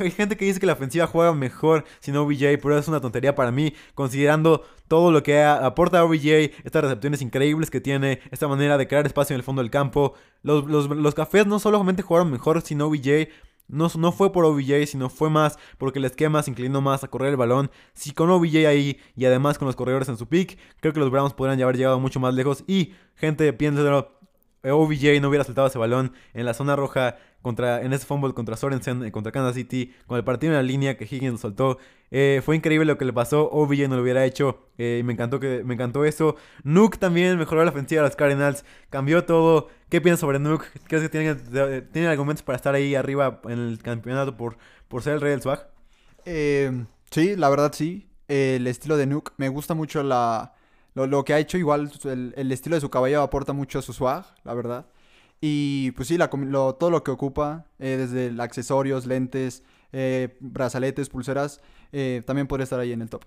hay 0.00 0.10
gente 0.10 0.36
que 0.36 0.44
dice 0.44 0.60
que 0.60 0.66
la 0.66 0.74
ofensiva 0.74 1.06
juega 1.06 1.32
mejor 1.34 1.84
sin 2.00 2.16
OBJ, 2.16 2.58
pero 2.62 2.78
es 2.78 2.88
una 2.88 3.00
tontería 3.00 3.34
para 3.34 3.50
mí, 3.50 3.74
considerando 3.94 4.64
todo 4.88 5.10
lo 5.10 5.22
que 5.22 5.42
aporta 5.42 6.04
OBJ, 6.04 6.52
estas 6.64 6.82
recepciones 6.82 7.22
increíbles 7.22 7.70
que 7.70 7.80
tiene, 7.80 8.20
esta 8.30 8.48
manera 8.48 8.76
de 8.76 8.86
crear 8.86 9.06
espacio 9.06 9.34
en 9.34 9.38
el 9.38 9.44
fondo 9.44 9.62
del 9.62 9.70
campo. 9.70 10.14
Los, 10.42 10.66
los, 10.66 11.14
cafés 11.14 11.46
no 11.46 11.58
solamente 11.58 12.02
jugaron 12.02 12.30
mejor 12.30 12.60
sin 12.60 12.82
OBJ, 12.82 13.28
no, 13.66 13.88
no, 13.96 14.12
fue 14.12 14.30
por 14.30 14.44
OBJ, 14.44 14.86
sino 14.86 15.08
fue 15.08 15.30
más 15.30 15.58
porque 15.78 15.98
el 15.98 16.04
esquema 16.04 16.42
se 16.42 16.50
inclinó 16.50 16.82
más 16.82 17.02
a 17.02 17.08
correr 17.08 17.30
el 17.30 17.38
balón. 17.38 17.70
Si 17.94 18.12
con 18.12 18.28
OBJ 18.28 18.66
ahí 18.66 19.00
y 19.16 19.24
además 19.24 19.58
con 19.58 19.66
los 19.66 19.74
corredores 19.74 20.08
en 20.10 20.18
su 20.18 20.28
pick, 20.28 20.58
creo 20.80 20.92
que 20.92 21.00
los 21.00 21.10
Browns 21.10 21.32
podrían 21.32 21.60
haber 21.62 21.78
llegado 21.78 21.98
mucho 21.98 22.20
más 22.20 22.34
lejos. 22.34 22.62
Y, 22.66 22.92
gente, 23.14 23.50
piénselo, 23.54 24.18
OBJ 24.72 25.20
no 25.20 25.28
hubiera 25.28 25.44
saltado 25.44 25.66
ese 25.66 25.78
balón 25.78 26.12
en 26.32 26.46
la 26.46 26.54
zona 26.54 26.76
roja 26.76 27.16
contra, 27.44 27.82
en 27.82 27.92
ese 27.92 28.06
fumble 28.06 28.32
contra 28.32 28.56
Sorensen, 28.56 29.04
eh, 29.04 29.12
contra 29.12 29.30
Kansas 29.30 29.54
City, 29.54 29.94
con 30.06 30.16
el 30.16 30.24
partido 30.24 30.54
en 30.54 30.56
la 30.56 30.62
línea 30.62 30.96
que 30.96 31.04
Higgins 31.04 31.32
lo 31.32 31.38
soltó. 31.38 31.78
Eh, 32.10 32.40
fue 32.42 32.56
increíble 32.56 32.86
lo 32.86 32.96
que 32.96 33.04
le 33.04 33.12
pasó. 33.12 33.50
OBJ 33.50 33.86
no 33.86 33.96
lo 33.96 34.02
hubiera 34.02 34.24
hecho. 34.24 34.66
Eh, 34.78 34.98
y 35.00 35.02
me 35.02 35.12
encantó, 35.12 35.40
que, 35.40 35.62
me 35.62 35.74
encantó 35.74 36.06
eso. 36.06 36.36
Nuke 36.62 36.96
también 36.96 37.36
mejoró 37.36 37.62
la 37.62 37.70
ofensiva 37.70 38.00
de 38.00 38.08
los 38.08 38.16
Cardinals. 38.16 38.64
Cambió 38.88 39.24
todo. 39.26 39.68
¿Qué 39.90 40.00
piensas 40.00 40.20
sobre 40.20 40.38
Nuke? 40.38 40.64
¿Crees 40.88 41.02
que 41.02 41.08
tiene, 41.10 41.34
tiene 41.82 42.08
argumentos 42.08 42.42
para 42.42 42.56
estar 42.56 42.74
ahí 42.74 42.94
arriba 42.94 43.42
en 43.44 43.58
el 43.58 43.78
campeonato 43.82 44.38
por, 44.38 44.56
por 44.88 45.02
ser 45.02 45.12
el 45.12 45.20
rey 45.20 45.32
del 45.32 45.42
swag? 45.42 45.68
sí, 47.10 47.36
la 47.36 47.50
verdad 47.50 47.72
sí. 47.74 48.08
el 48.28 48.66
estilo 48.66 48.96
de 48.96 49.06
Nuke. 49.06 49.32
Me 49.36 49.50
gusta 49.50 49.74
mucho 49.74 50.02
la 50.02 50.54
lo, 50.94 51.24
que 51.24 51.34
ha 51.34 51.38
hecho, 51.38 51.58
igual 51.58 51.90
el, 52.04 52.52
estilo 52.52 52.76
de 52.76 52.80
su 52.80 52.90
caballo 52.90 53.22
aporta 53.22 53.52
mucho 53.52 53.80
a 53.80 53.82
su 53.82 53.92
swag, 53.92 54.24
la 54.44 54.54
verdad. 54.54 54.86
Y 55.40 55.90
pues 55.92 56.08
sí, 56.08 56.16
la, 56.16 56.28
todo 56.30 56.90
lo 56.90 57.02
que 57.02 57.10
ocupa, 57.10 57.66
eh, 57.78 57.96
desde 57.98 58.40
accesorios, 58.40 59.04
lentes, 59.04 59.64
eh, 59.92 60.36
brazaletes, 60.40 61.08
pulseras, 61.08 61.60
eh, 61.92 62.22
también 62.24 62.46
podría 62.46 62.64
estar 62.64 62.78
ahí 62.78 62.92
en 62.92 63.02
el 63.02 63.10
top. 63.10 63.24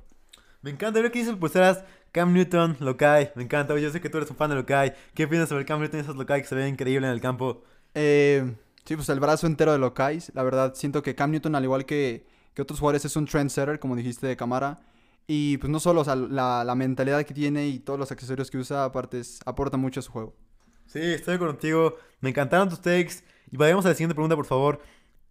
Me 0.61 0.71
encanta 0.71 1.01
ver 1.01 1.11
que 1.11 1.19
dice 1.19 1.35
pulseras 1.35 1.83
Cam 2.11 2.33
Newton, 2.33 2.77
Lokai. 2.79 3.31
Me 3.35 3.43
encanta, 3.43 3.77
yo 3.77 3.91
sé 3.91 4.01
que 4.01 4.09
tú 4.09 4.17
eres 4.17 4.29
un 4.31 4.37
fan 4.37 4.49
de 4.49 4.55
Lokai. 4.55 4.93
¿Qué 5.13 5.27
piensas 5.27 5.49
sobre 5.49 5.65
Cam 5.65 5.79
Newton 5.79 5.99
y 5.99 6.03
esos 6.03 6.15
Lokai 6.15 6.41
que 6.41 6.47
se 6.47 6.55
ven 6.55 6.69
increíble 6.69 7.07
en 7.07 7.13
el 7.13 7.21
campo? 7.21 7.63
sí, 7.93 8.95
pues 8.95 9.09
el 9.09 9.19
brazo 9.19 9.45
entero 9.45 9.73
de 9.73 9.77
Lokai. 9.77 10.19
La 10.33 10.43
verdad, 10.43 10.73
siento 10.75 11.03
que 11.03 11.15
Cam 11.15 11.31
Newton, 11.31 11.55
al 11.55 11.63
igual 11.63 11.85
que, 11.85 12.25
que 12.53 12.61
otros 12.61 12.79
jugadores, 12.79 13.03
es 13.05 13.15
un 13.15 13.25
trendsetter, 13.25 13.79
como 13.79 13.95
dijiste 13.95 14.25
de 14.25 14.37
cámara. 14.37 14.79
Y 15.27 15.57
pues 15.57 15.69
no 15.69 15.81
solo, 15.81 16.01
o 16.01 16.05
sea, 16.05 16.15
la, 16.15 16.63
la, 16.63 16.75
mentalidad 16.75 17.25
que 17.25 17.33
tiene 17.33 17.67
y 17.67 17.79
todos 17.79 17.99
los 17.99 18.11
accesorios 18.13 18.49
que 18.49 18.57
usa, 18.57 18.85
aparte, 18.85 19.21
aporta 19.45 19.75
mucho 19.75 19.99
a 19.99 20.03
su 20.03 20.11
juego. 20.11 20.33
Sí, 20.85 20.99
estoy 21.01 21.37
contigo. 21.37 21.97
Me 22.21 22.29
encantaron 22.29 22.69
tus 22.69 22.81
takes. 22.81 23.23
Y 23.51 23.57
vayamos 23.57 23.85
a 23.85 23.89
la 23.89 23.95
siguiente 23.95 24.15
pregunta, 24.15 24.37
por 24.37 24.45
favor. 24.45 24.81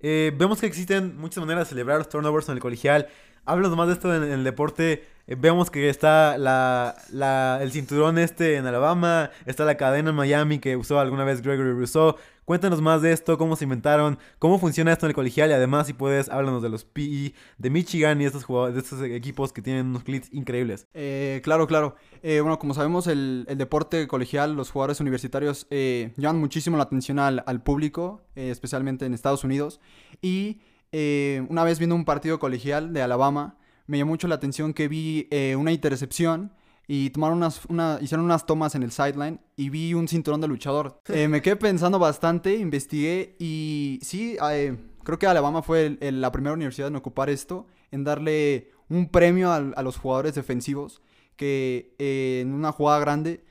Eh, 0.00 0.32
vemos 0.36 0.60
que 0.60 0.66
existen 0.66 1.16
muchas 1.16 1.40
maneras 1.42 1.64
de 1.64 1.70
celebrar 1.70 1.98
los 1.98 2.10
turnovers 2.10 2.48
en 2.48 2.56
el 2.56 2.60
colegial. 2.60 3.08
Háblanos 3.46 3.76
más 3.76 3.86
de 3.86 3.94
esto 3.94 4.14
en, 4.14 4.24
el 4.24 4.44
deporte. 4.44 5.06
Eh, 5.26 5.36
vemos 5.38 5.70
que 5.70 5.88
está 5.88 6.36
la, 6.36 6.96
la, 7.10 7.60
el 7.62 7.72
cinturón 7.72 8.18
este 8.18 8.56
en 8.56 8.66
Alabama. 8.66 9.30
Está 9.46 9.64
la 9.64 9.76
cadena 9.76 10.10
en 10.10 10.16
Miami 10.16 10.58
que 10.58 10.76
usó 10.76 11.00
alguna 11.00 11.24
vez 11.24 11.40
Gregory 11.40 11.72
Rousseau. 11.72 12.16
Cuéntanos 12.46 12.80
más 12.80 13.02
de 13.02 13.10
esto, 13.10 13.38
cómo 13.38 13.56
se 13.56 13.64
inventaron, 13.64 14.20
cómo 14.38 14.60
funciona 14.60 14.92
esto 14.92 15.04
en 15.04 15.10
el 15.10 15.16
colegial 15.16 15.50
y 15.50 15.52
además 15.52 15.88
si 15.88 15.94
puedes, 15.94 16.28
háblanos 16.28 16.62
de 16.62 16.68
los 16.68 16.84
PE 16.84 17.34
de 17.58 17.70
Michigan 17.70 18.20
y 18.20 18.22
de 18.22 18.28
estos, 18.28 18.44
jugadores, 18.44 18.76
de 18.76 18.82
estos 18.82 19.02
equipos 19.02 19.52
que 19.52 19.62
tienen 19.62 19.86
unos 19.86 20.04
clits 20.04 20.32
increíbles. 20.32 20.86
Eh, 20.94 21.40
claro, 21.42 21.66
claro. 21.66 21.96
Eh, 22.22 22.38
bueno, 22.38 22.60
como 22.60 22.72
sabemos, 22.72 23.08
el, 23.08 23.46
deporte 23.56 24.06
colegial, 24.06 24.54
los 24.54 24.70
jugadores 24.70 25.00
universitarios 25.00 25.66
eh, 25.70 26.12
llaman 26.18 26.40
muchísimo 26.40 26.76
la 26.76 26.84
atención 26.84 27.18
al, 27.18 27.62
público, 27.64 28.22
especialmente 28.36 29.06
en 29.06 29.12
Estados 29.14 29.42
Unidos. 29.42 29.80
Y 30.22 30.60
una 30.92 31.64
vez 31.64 31.80
viendo 31.80 31.96
un 31.96 32.04
partido 32.04 32.38
colegial 32.38 32.92
de 32.92 33.02
Alabama, 33.02 33.58
me 33.88 33.98
llamó 33.98 34.12
mucho 34.12 34.28
la 34.28 34.36
atención 34.36 34.72
que 34.72 34.86
vi 34.86 35.28
una 35.58 35.72
intercepción 35.72 36.52
y 36.88 37.10
tomaron 37.10 37.38
unas, 37.38 37.64
una, 37.66 37.98
hicieron 38.00 38.24
unas 38.24 38.46
tomas 38.46 38.74
en 38.74 38.82
el 38.82 38.92
sideline 38.92 39.40
y 39.56 39.70
vi 39.70 39.94
un 39.94 40.06
cinturón 40.08 40.40
de 40.40 40.48
luchador. 40.48 41.00
Eh, 41.16 41.28
me 41.28 41.40
quedé 41.40 41.56
pensando 41.56 41.98
bastante, 41.98 42.56
investigué 42.56 43.36
y 43.38 43.98
sí, 44.02 44.36
eh, 44.50 44.76
creo 45.02 45.18
que 45.18 45.26
Alabama 45.26 45.62
fue 45.62 45.96
la 46.00 46.30
primera 46.30 46.52
universidad 46.52 46.88
en 46.88 46.96
ocupar 46.96 47.30
esto, 47.30 47.66
en 47.90 48.04
darle 48.04 48.70
un 48.90 49.08
premio 49.08 49.50
a, 49.50 49.82
los 49.82 49.96
jugadores 49.96 50.34
defensivos 50.34 51.00
que 51.36 51.94
eh, 51.98 52.40
en 52.42 52.52
una 52.52 52.70
jugada 52.70 53.00
grande 53.00 53.44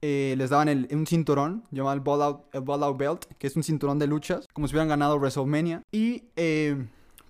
les 0.00 0.50
daban 0.50 0.88
un 0.90 1.06
cinturón 1.06 1.62
llamado 1.70 1.94
el 1.94 2.00
Ball, 2.00 2.22
Out, 2.22 2.54
el 2.54 2.62
Ball 2.62 2.82
Out 2.82 2.98
Belt, 2.98 3.24
que 3.38 3.46
es 3.46 3.54
un 3.54 3.62
cinturón 3.62 4.00
de 4.00 4.08
luchas, 4.08 4.48
como 4.52 4.66
si 4.66 4.74
hubieran 4.74 4.88
ganado 4.88 5.16
WrestleMania. 5.16 5.82
Y 5.92 6.24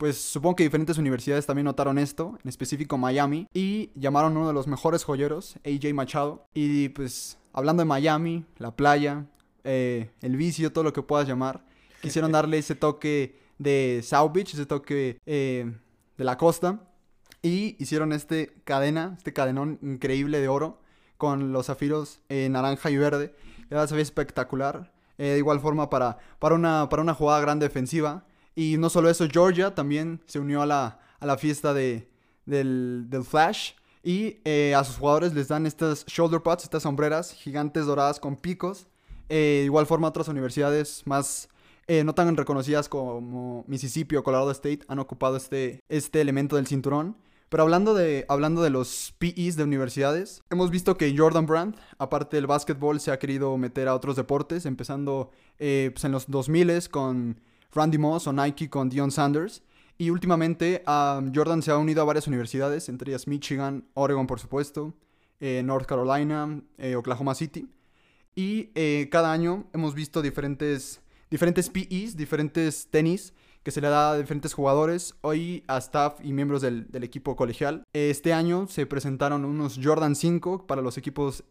pues 0.02 0.20
supongo 0.20 0.56
que 0.56 0.64
diferentes 0.64 0.98
universidades 0.98 1.46
también 1.46 1.64
notaron 1.64 1.96
esto, 1.96 2.36
en 2.42 2.48
específico 2.48 2.98
Miami, 2.98 3.46
y 3.54 3.92
llamaron 3.94 4.36
a 4.36 4.40
uno 4.40 4.48
de 4.48 4.52
los 4.52 4.66
mejores 4.66 5.04
joyeros, 5.04 5.60
AJ 5.64 5.94
Machado. 5.94 6.44
Y 6.54 6.88
pues 6.88 7.38
hablando 7.52 7.82
de 7.82 7.84
Miami, 7.84 8.44
la 8.58 8.74
playa, 8.74 9.26
eh, 9.62 10.10
el 10.20 10.36
vicio, 10.36 10.72
todo 10.72 10.82
lo 10.82 10.92
que 10.92 11.02
puedas 11.02 11.28
llamar, 11.28 11.64
quisieron 12.02 12.32
darle 12.32 12.58
ese 12.58 12.74
toque 12.74 13.38
de 13.58 14.00
South 14.02 14.32
Beach, 14.34 14.54
ese 14.54 14.66
toque 14.66 15.20
eh, 15.24 15.72
de 16.18 16.24
la 16.24 16.36
costa, 16.36 16.80
y 17.40 17.76
hicieron 17.78 18.12
este 18.12 18.56
cadena, 18.64 19.14
este 19.16 19.32
cadenón 19.32 19.78
increíble 19.82 20.40
de 20.40 20.48
oro, 20.48 20.80
con 21.16 21.52
los 21.52 21.66
zafiros 21.66 22.18
eh, 22.28 22.48
naranja 22.50 22.90
y 22.90 22.96
verde. 22.96 23.36
Ya 23.70 23.86
se 23.86 23.94
ve 23.94 24.02
espectacular. 24.02 24.92
de 25.16 25.38
igual 25.38 25.60
forma 25.60 25.90
para, 25.90 26.18
para, 26.40 26.56
una, 26.56 26.88
para 26.88 27.02
una 27.02 27.14
jugada 27.14 27.40
grande 27.40 27.68
defensiva. 27.68 28.24
Y 28.54 28.76
no 28.78 28.90
solo 28.90 29.08
eso, 29.08 29.26
Georgia 29.30 29.74
también 29.74 30.20
se 30.26 30.38
unió 30.38 30.62
a 30.62 30.66
la, 30.66 31.00
a 31.20 31.26
la 31.26 31.38
fiesta 31.38 31.72
de, 31.72 32.08
del, 32.46 33.06
del 33.08 33.24
Flash. 33.24 33.72
Y 34.02 34.38
eh, 34.44 34.74
a 34.74 34.82
sus 34.84 34.96
jugadores 34.96 35.32
les 35.32 35.48
dan 35.48 35.64
estas 35.64 36.04
shoulder 36.06 36.42
pads, 36.42 36.64
estas 36.64 36.82
sombreras 36.82 37.32
gigantes 37.32 37.86
doradas 37.86 38.18
con 38.18 38.36
picos. 38.36 38.88
Eh, 39.28 39.62
igual 39.64 39.86
forma, 39.86 40.08
otras 40.08 40.28
universidades 40.28 41.02
más 41.06 41.48
eh, 41.86 42.04
no 42.04 42.14
tan 42.14 42.36
reconocidas 42.36 42.88
como 42.88 43.64
Mississippi 43.68 44.16
o 44.16 44.24
Colorado 44.24 44.50
State 44.50 44.80
han 44.88 44.98
ocupado 44.98 45.36
este, 45.36 45.80
este 45.88 46.20
elemento 46.20 46.56
del 46.56 46.66
cinturón. 46.66 47.16
Pero 47.48 47.64
hablando 47.64 47.94
de, 47.94 48.24
hablando 48.28 48.62
de 48.62 48.70
los 48.70 49.14
PEs 49.18 49.56
de 49.56 49.64
universidades, 49.64 50.42
hemos 50.50 50.70
visto 50.70 50.96
que 50.96 51.14
Jordan 51.16 51.46
Brand, 51.46 51.76
aparte 51.98 52.36
del 52.38 52.46
básquetbol, 52.46 52.98
se 52.98 53.12
ha 53.12 53.18
querido 53.18 53.56
meter 53.58 53.88
a 53.88 53.94
otros 53.94 54.16
deportes, 54.16 54.64
empezando 54.64 55.30
pues 55.58 56.02
en 56.04 56.12
los 56.12 56.30
2000 56.30 56.88
con 56.88 57.42
Randy 57.72 57.98
Moss 57.98 58.26
o 58.26 58.32
Nike 58.32 58.68
con 58.68 58.88
Dion 58.88 59.10
Sanders. 59.10 59.62
Y 59.98 60.10
últimamente 60.10 60.82
Jordan 60.86 61.62
se 61.62 61.70
ha 61.70 61.78
unido 61.78 62.02
a 62.02 62.04
varias 62.04 62.26
universidades, 62.26 62.88
entre 62.88 63.12
ellas 63.12 63.28
Michigan, 63.28 63.84
Oregon 63.94 64.26
por 64.26 64.40
supuesto, 64.40 64.94
eh, 65.38 65.62
North 65.64 65.86
Carolina, 65.86 66.60
eh, 66.78 66.96
Oklahoma 66.96 67.34
City. 67.34 67.68
Y 68.34 68.70
eh, 68.74 69.08
cada 69.12 69.30
año 69.30 69.66
hemos 69.72 69.94
visto 69.94 70.22
diferentes, 70.22 71.00
diferentes 71.30 71.68
PEs, 71.68 72.16
diferentes 72.16 72.88
tenis 72.90 73.32
que 73.62 73.70
se 73.70 73.80
le 73.80 73.88
da 73.88 74.10
a 74.10 74.18
diferentes 74.18 74.54
jugadores, 74.54 75.14
hoy 75.20 75.62
a 75.68 75.78
staff 75.78 76.18
y 76.24 76.32
miembros 76.32 76.62
del, 76.62 76.88
equipo 76.94 77.36
colegial. 77.36 77.84
Este 77.92 78.32
año 78.32 78.66
se 78.66 78.86
presentaron 78.86 79.44
unos 79.44 79.78
Jordan 79.80 80.16
5 80.16 80.66
para 80.66 80.82
los 80.82 80.98
equipos, 80.98 81.44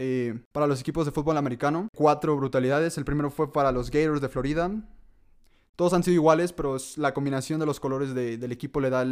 para 0.51 0.67
los 0.67 0.81
equipos 0.81 1.05
de 1.05 1.13
fútbol 1.13 1.37
americano. 1.37 1.87
Cuatro 1.95 2.35
brutalidades. 2.35 2.97
El 2.97 3.05
primero 3.05 3.31
fue 3.31 3.53
para 3.53 3.71
los 3.71 3.91
Gators 3.91 4.19
de 4.19 4.27
Florida. 4.27 4.71
Todos 5.81 5.93
han 5.93 6.03
sido 6.03 6.13
iguales, 6.13 6.53
pero 6.53 6.77
la 6.97 7.11
combinación 7.11 7.59
de 7.59 7.65
los 7.65 7.79
colores 7.79 8.13
del 8.13 8.51
equipo 8.51 8.79
le 8.79 8.91
da 8.91 9.03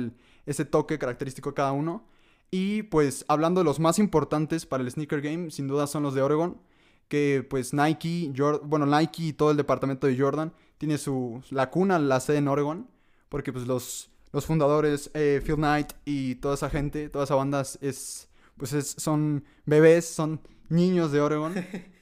ese 0.45 0.65
toque 0.65 0.99
característico 0.99 1.49
a 1.49 1.55
cada 1.55 1.71
uno. 1.71 2.05
Y 2.51 2.83
pues 2.83 3.25
hablando 3.27 3.61
de 3.61 3.65
los 3.65 3.79
más 3.79 3.97
importantes 3.97 4.67
para 4.67 4.83
el 4.83 4.91
sneaker 4.91 5.19
game, 5.19 5.49
sin 5.49 5.67
duda 5.67 5.87
son 5.87 6.03
los 6.03 6.13
de 6.13 6.21
Oregon, 6.21 6.61
que 7.07 7.43
pues 7.49 7.73
Nike, 7.73 8.31
bueno, 8.65 8.85
Nike 8.85 9.23
y 9.23 9.33
todo 9.33 9.49
el 9.49 9.57
departamento 9.57 10.05
de 10.05 10.15
Jordan 10.15 10.53
tiene 10.77 10.99
su 10.99 11.41
la 11.49 11.71
cuna, 11.71 11.97
la 11.97 12.19
sede 12.19 12.37
en 12.37 12.47
Oregon, 12.47 12.87
porque 13.29 13.51
pues 13.51 13.65
los, 13.65 14.11
los 14.31 14.45
fundadores, 14.45 15.09
eh, 15.15 15.41
Phil 15.43 15.55
Knight 15.55 15.93
y 16.05 16.35
toda 16.35 16.53
esa 16.53 16.69
gente, 16.69 17.09
todas 17.09 17.29
esas 17.29 17.37
bandas 17.37 17.79
es, 17.81 18.29
pues 18.57 18.93
son 18.95 19.43
bebés, 19.65 20.05
son 20.05 20.39
niños 20.69 21.11
de 21.11 21.19
Oregon. 21.19 21.55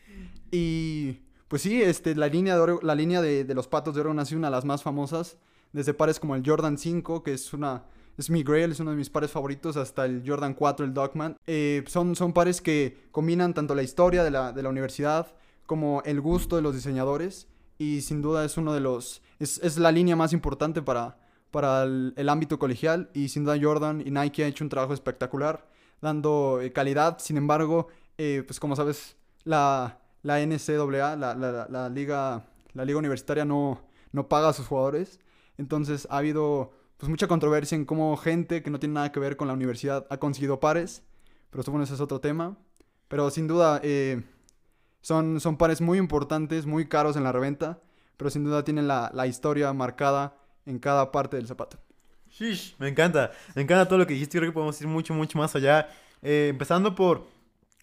y 0.52 1.22
pues 1.48 1.62
sí, 1.62 1.82
este, 1.82 2.16
la 2.16 2.28
línea, 2.28 2.58
de, 2.58 2.80
la 2.82 2.96
línea 2.96 3.22
de, 3.22 3.46
los 3.54 3.68
patos 3.68 3.96
de 3.96 4.02
Oregon 4.02 4.20
ha 4.20 4.26
sido 4.26 4.40
una 4.40 4.48
de 4.48 4.52
las 4.52 4.66
más 4.66 4.84
famosas. 4.84 5.38
Desde 5.72 5.94
pares 5.94 6.20
como 6.20 6.36
el 6.36 6.44
Jordan 6.46 6.78
5, 6.78 7.24
que 7.24 7.34
es 7.34 7.54
una... 7.54 7.84
Es 8.18 8.32
mi 8.32 8.42
Grail, 8.42 8.72
es 8.72 8.80
uno 8.80 8.92
de 8.92 8.98
mis 8.98 9.12
pares 9.12 9.30
favoritos, 9.30 9.78
hasta 9.78 10.06
el 10.06 10.24
Jordan 10.26 10.56
4, 10.56 10.86
el 10.86 10.94
Dogman. 10.94 11.38
Eh, 11.46 11.84
son, 11.86 12.16
son 12.16 12.34
pares 12.34 12.62
que 12.62 13.08
combinan 13.12 13.54
tanto 13.54 13.76
la 13.76 13.84
historia 13.84 14.24
de 14.24 14.32
la, 14.32 14.52
de 14.52 14.64
la 14.64 14.70
universidad 14.70 15.28
como 15.68 16.02
el 16.04 16.20
gusto 16.20 16.56
de 16.56 16.64
los 16.64 16.74
diseñadores. 16.74 17.48
Y 17.78 18.02
sin 18.02 18.24
duda 18.24 18.44
es 18.44 18.58
uno 18.58 18.74
de 18.74 18.80
los... 18.80 19.22
Es, 19.40 19.60
es 19.60 19.78
la 19.78 19.92
línea 19.92 20.16
más 20.16 20.34
importante 20.34 20.82
para, 20.82 21.20
para 21.52 21.84
el, 21.84 22.30
ámbito 22.30 22.60
colegial. 22.60 23.10
Y 23.14 23.30
sin 23.30 23.44
duda 23.44 23.58
Jordan 23.62 24.02
y 24.06 24.12
Nike 24.12 24.44
han 24.44 24.50
hecho 24.50 24.64
un 24.64 24.70
trabajo 24.70 24.94
espectacular, 24.94 25.68
dando 26.02 26.60
eh, 26.62 26.72
calidad. 26.74 27.20
Sin 27.20 27.38
embargo, 27.38 27.88
eh, 28.18 28.44
pues 28.46 28.60
como 28.60 28.76
sabes, 28.76 29.16
la 29.44 30.00
la 30.28 30.46
NCAA, 30.46 31.16
la, 31.16 31.36
la, 31.70 31.90
liga, 31.90 32.44
la 32.74 32.84
liga 32.84 33.00
universitaria 33.00 33.46
no, 33.46 33.82
no 34.12 34.28
paga 34.28 34.50
a 34.50 34.54
sus 34.54 34.68
jugadores. 34.68 35.22
Entonces 35.58 36.06
ha 36.12 36.18
habido 36.18 36.74
pues, 36.98 37.10
mucha 37.10 37.30
controversia 37.30 37.78
en 37.78 37.86
cómo 37.86 38.18
gente 38.18 38.62
que 38.62 38.70
no 38.70 38.78
tiene 38.78 38.96
nada 38.96 39.14
que 39.14 39.22
ver 39.22 39.38
con 39.38 39.48
la 39.48 39.54
universidad 39.54 40.06
ha 40.10 40.18
conseguido 40.18 40.60
pares. 40.60 41.02
Pero 41.50 41.64
bueno, 41.68 41.86
ese 41.86 41.94
es 41.94 42.02
otro 42.02 42.20
tema. 42.20 42.58
Pero 43.08 43.30
sin 43.30 43.48
duda 43.48 43.80
eh, 43.84 44.22
son, 45.00 45.40
son 45.40 45.56
pares 45.56 45.80
muy 45.80 45.98
importantes, 45.98 46.66
muy 46.66 46.90
caros 46.90 47.16
en 47.16 47.24
la 47.24 47.32
reventa. 47.32 47.80
Pero 48.18 48.30
sin 48.30 48.44
duda 48.44 48.66
tienen 48.66 48.86
la, 48.86 49.28
historia 49.28 49.72
marcada 49.72 50.36
en 50.66 50.80
cada 50.80 51.10
parte 51.14 51.38
del 51.38 51.48
zapato. 51.48 51.78
Me 52.80 52.90
encanta. 52.90 53.32
Me 53.56 53.62
encanta 53.62 53.88
todo 53.88 54.00
lo 54.00 54.06
que 54.06 54.14
dijiste. 54.14 54.40
Creo 54.40 54.52
que 54.52 54.54
podemos 54.54 54.82
ir 54.82 54.88
mucho, 54.88 55.14
mucho 55.14 55.38
más 55.38 55.56
allá. 55.56 55.88
Eh, 56.22 56.48
empezando 56.50 56.94
por 56.96 57.37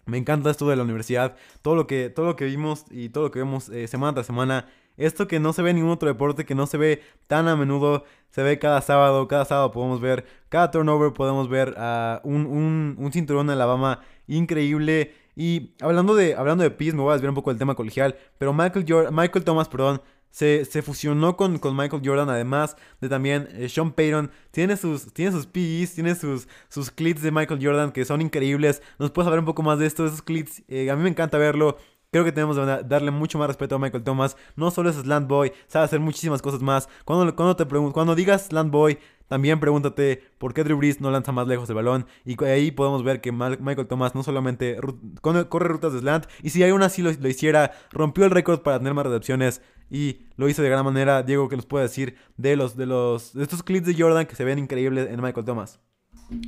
me 0.05 0.17
encanta 0.17 0.51
esto 0.51 0.69
de 0.69 0.75
la 0.75 0.83
universidad, 0.83 1.35
todo 1.61 1.75
lo 1.75 1.87
que, 1.87 2.09
todo 2.09 2.25
lo 2.25 2.35
que 2.35 2.45
vimos 2.45 2.85
y 2.91 3.09
todo 3.09 3.25
lo 3.25 3.31
que 3.31 3.39
vemos 3.39 3.69
eh, 3.69 3.87
semana 3.87 4.13
tras 4.13 4.27
semana. 4.27 4.67
Esto 4.97 5.27
que 5.27 5.39
no 5.39 5.51
se 5.51 5.61
ve 5.61 5.71
en 5.71 5.77
ningún 5.77 5.91
otro 5.91 6.07
deporte, 6.07 6.45
que 6.45 6.55
no 6.55 6.67
se 6.67 6.77
ve 6.77 7.01
tan 7.27 7.47
a 7.47 7.55
menudo, 7.55 8.05
se 8.29 8.43
ve 8.43 8.59
cada 8.59 8.81
sábado, 8.81 9.27
cada 9.27 9.43
sábado 9.43 9.71
podemos 9.71 9.99
ver, 9.99 10.25
cada 10.47 10.71
turnover 10.71 11.11
podemos 11.11 11.49
ver 11.49 11.75
un, 12.23 12.45
un, 12.45 12.95
un, 12.97 13.11
cinturón 13.11 13.47
de 13.47 13.53
Alabama 13.53 14.01
increíble. 14.27 15.13
Y 15.35 15.73
hablando 15.81 16.15
de, 16.15 16.35
hablando 16.35 16.63
de 16.63 16.71
PIS, 16.71 16.93
me 16.93 17.01
voy 17.01 17.09
a 17.09 17.13
desviar 17.13 17.31
un 17.31 17.35
poco 17.35 17.49
del 17.49 17.59
tema 17.59 17.75
colegial, 17.75 18.15
pero 18.37 18.53
Michael, 18.53 18.85
Michael 19.11 19.43
Thomas, 19.43 19.67
perdón, 19.67 20.01
se, 20.35 20.81
fusionó 20.81 21.37
con, 21.37 21.61
Michael 21.77 22.01
Jordan, 22.03 22.29
además 22.29 22.75
de 22.99 23.07
también 23.07 23.47
eh, 23.53 23.69
Sean 23.69 23.93
Payton. 23.93 24.31
Tiene 24.51 24.75
sus, 24.75 25.13
tiene 25.13 25.31
sus 25.31 26.47
sus, 26.67 26.91
clits 26.91 27.21
de 27.21 27.31
Michael 27.31 27.65
Jordan 27.65 27.93
que 27.93 28.03
son 28.03 28.21
increíbles. 28.21 28.81
¿Nos 28.99 29.11
puedes 29.11 29.27
hablar 29.27 29.39
un 29.39 29.45
poco 29.45 29.63
más 29.63 29.79
de 29.79 29.85
esto, 29.85 30.05
esos 30.05 30.21
clits? 30.21 30.61
Eh, 30.67 30.91
a 30.91 30.95
mí 30.97 31.03
me 31.03 31.09
encanta 31.09 31.37
verlo. 31.37 31.77
Creo 32.11 32.25
que 32.25 32.33
tenemos 32.33 32.57
que 32.57 32.65
darle 32.85 33.11
mucho 33.11 33.37
más 33.37 33.47
respeto 33.47 33.75
a 33.75 33.79
Michael 33.79 34.03
Thomas. 34.03 34.35
No 34.57 34.71
solo 34.71 34.89
es 34.89 34.97
Slant 34.97 35.29
Boy, 35.29 35.53
sabe 35.67 35.85
hacer 35.85 36.01
muchísimas 36.01 36.41
cosas 36.41 36.61
más. 36.61 36.89
Cuando, 37.05 37.33
cuando, 37.33 37.55
te 37.55 37.65
cuando 37.65 38.13
digas 38.13 38.47
Slant 38.47 38.71
Boy, 38.71 38.99
también 39.29 39.61
pregúntate 39.61 40.21
por 40.37 40.53
qué 40.53 40.65
Drew 40.65 40.77
Brees 40.77 40.99
no 40.99 41.11
lanza 41.11 41.31
más 41.31 41.47
lejos 41.47 41.69
el 41.69 41.75
balón. 41.75 42.07
Y 42.25 42.41
ahí 42.43 42.71
podemos 42.71 43.03
ver 43.03 43.21
que 43.21 43.31
Michael 43.31 43.87
Thomas 43.87 44.15
no 44.15 44.23
solamente 44.23 44.77
corre 45.21 45.67
rutas 45.69 45.93
de 45.93 45.99
slant, 45.99 46.25
y 46.43 46.49
si 46.49 46.63
aún 46.63 46.83
así 46.83 47.01
lo, 47.01 47.11
lo 47.11 47.29
hiciera, 47.29 47.71
rompió 47.91 48.25
el 48.25 48.31
récord 48.31 48.61
para 48.61 48.77
tener 48.77 48.93
más 48.93 49.05
recepciones. 49.05 49.61
Y 49.89 50.21
lo 50.35 50.49
hizo 50.49 50.61
de 50.61 50.69
gran 50.69 50.83
manera. 50.83 51.23
Diego, 51.23 51.49
que 51.49 51.55
nos 51.55 51.65
puede 51.65 51.83
decir 51.83 52.15
de 52.37 52.55
los 52.55 52.75
de 52.75 52.85
los 52.85 53.33
de 53.33 53.43
estos 53.43 53.63
clips 53.63 53.87
de 53.87 53.95
Jordan 53.97 54.25
que 54.25 54.35
se 54.35 54.43
ven 54.43 54.59
increíbles 54.59 55.09
en 55.09 55.21
Michael 55.21 55.45
Thomas? 55.45 55.79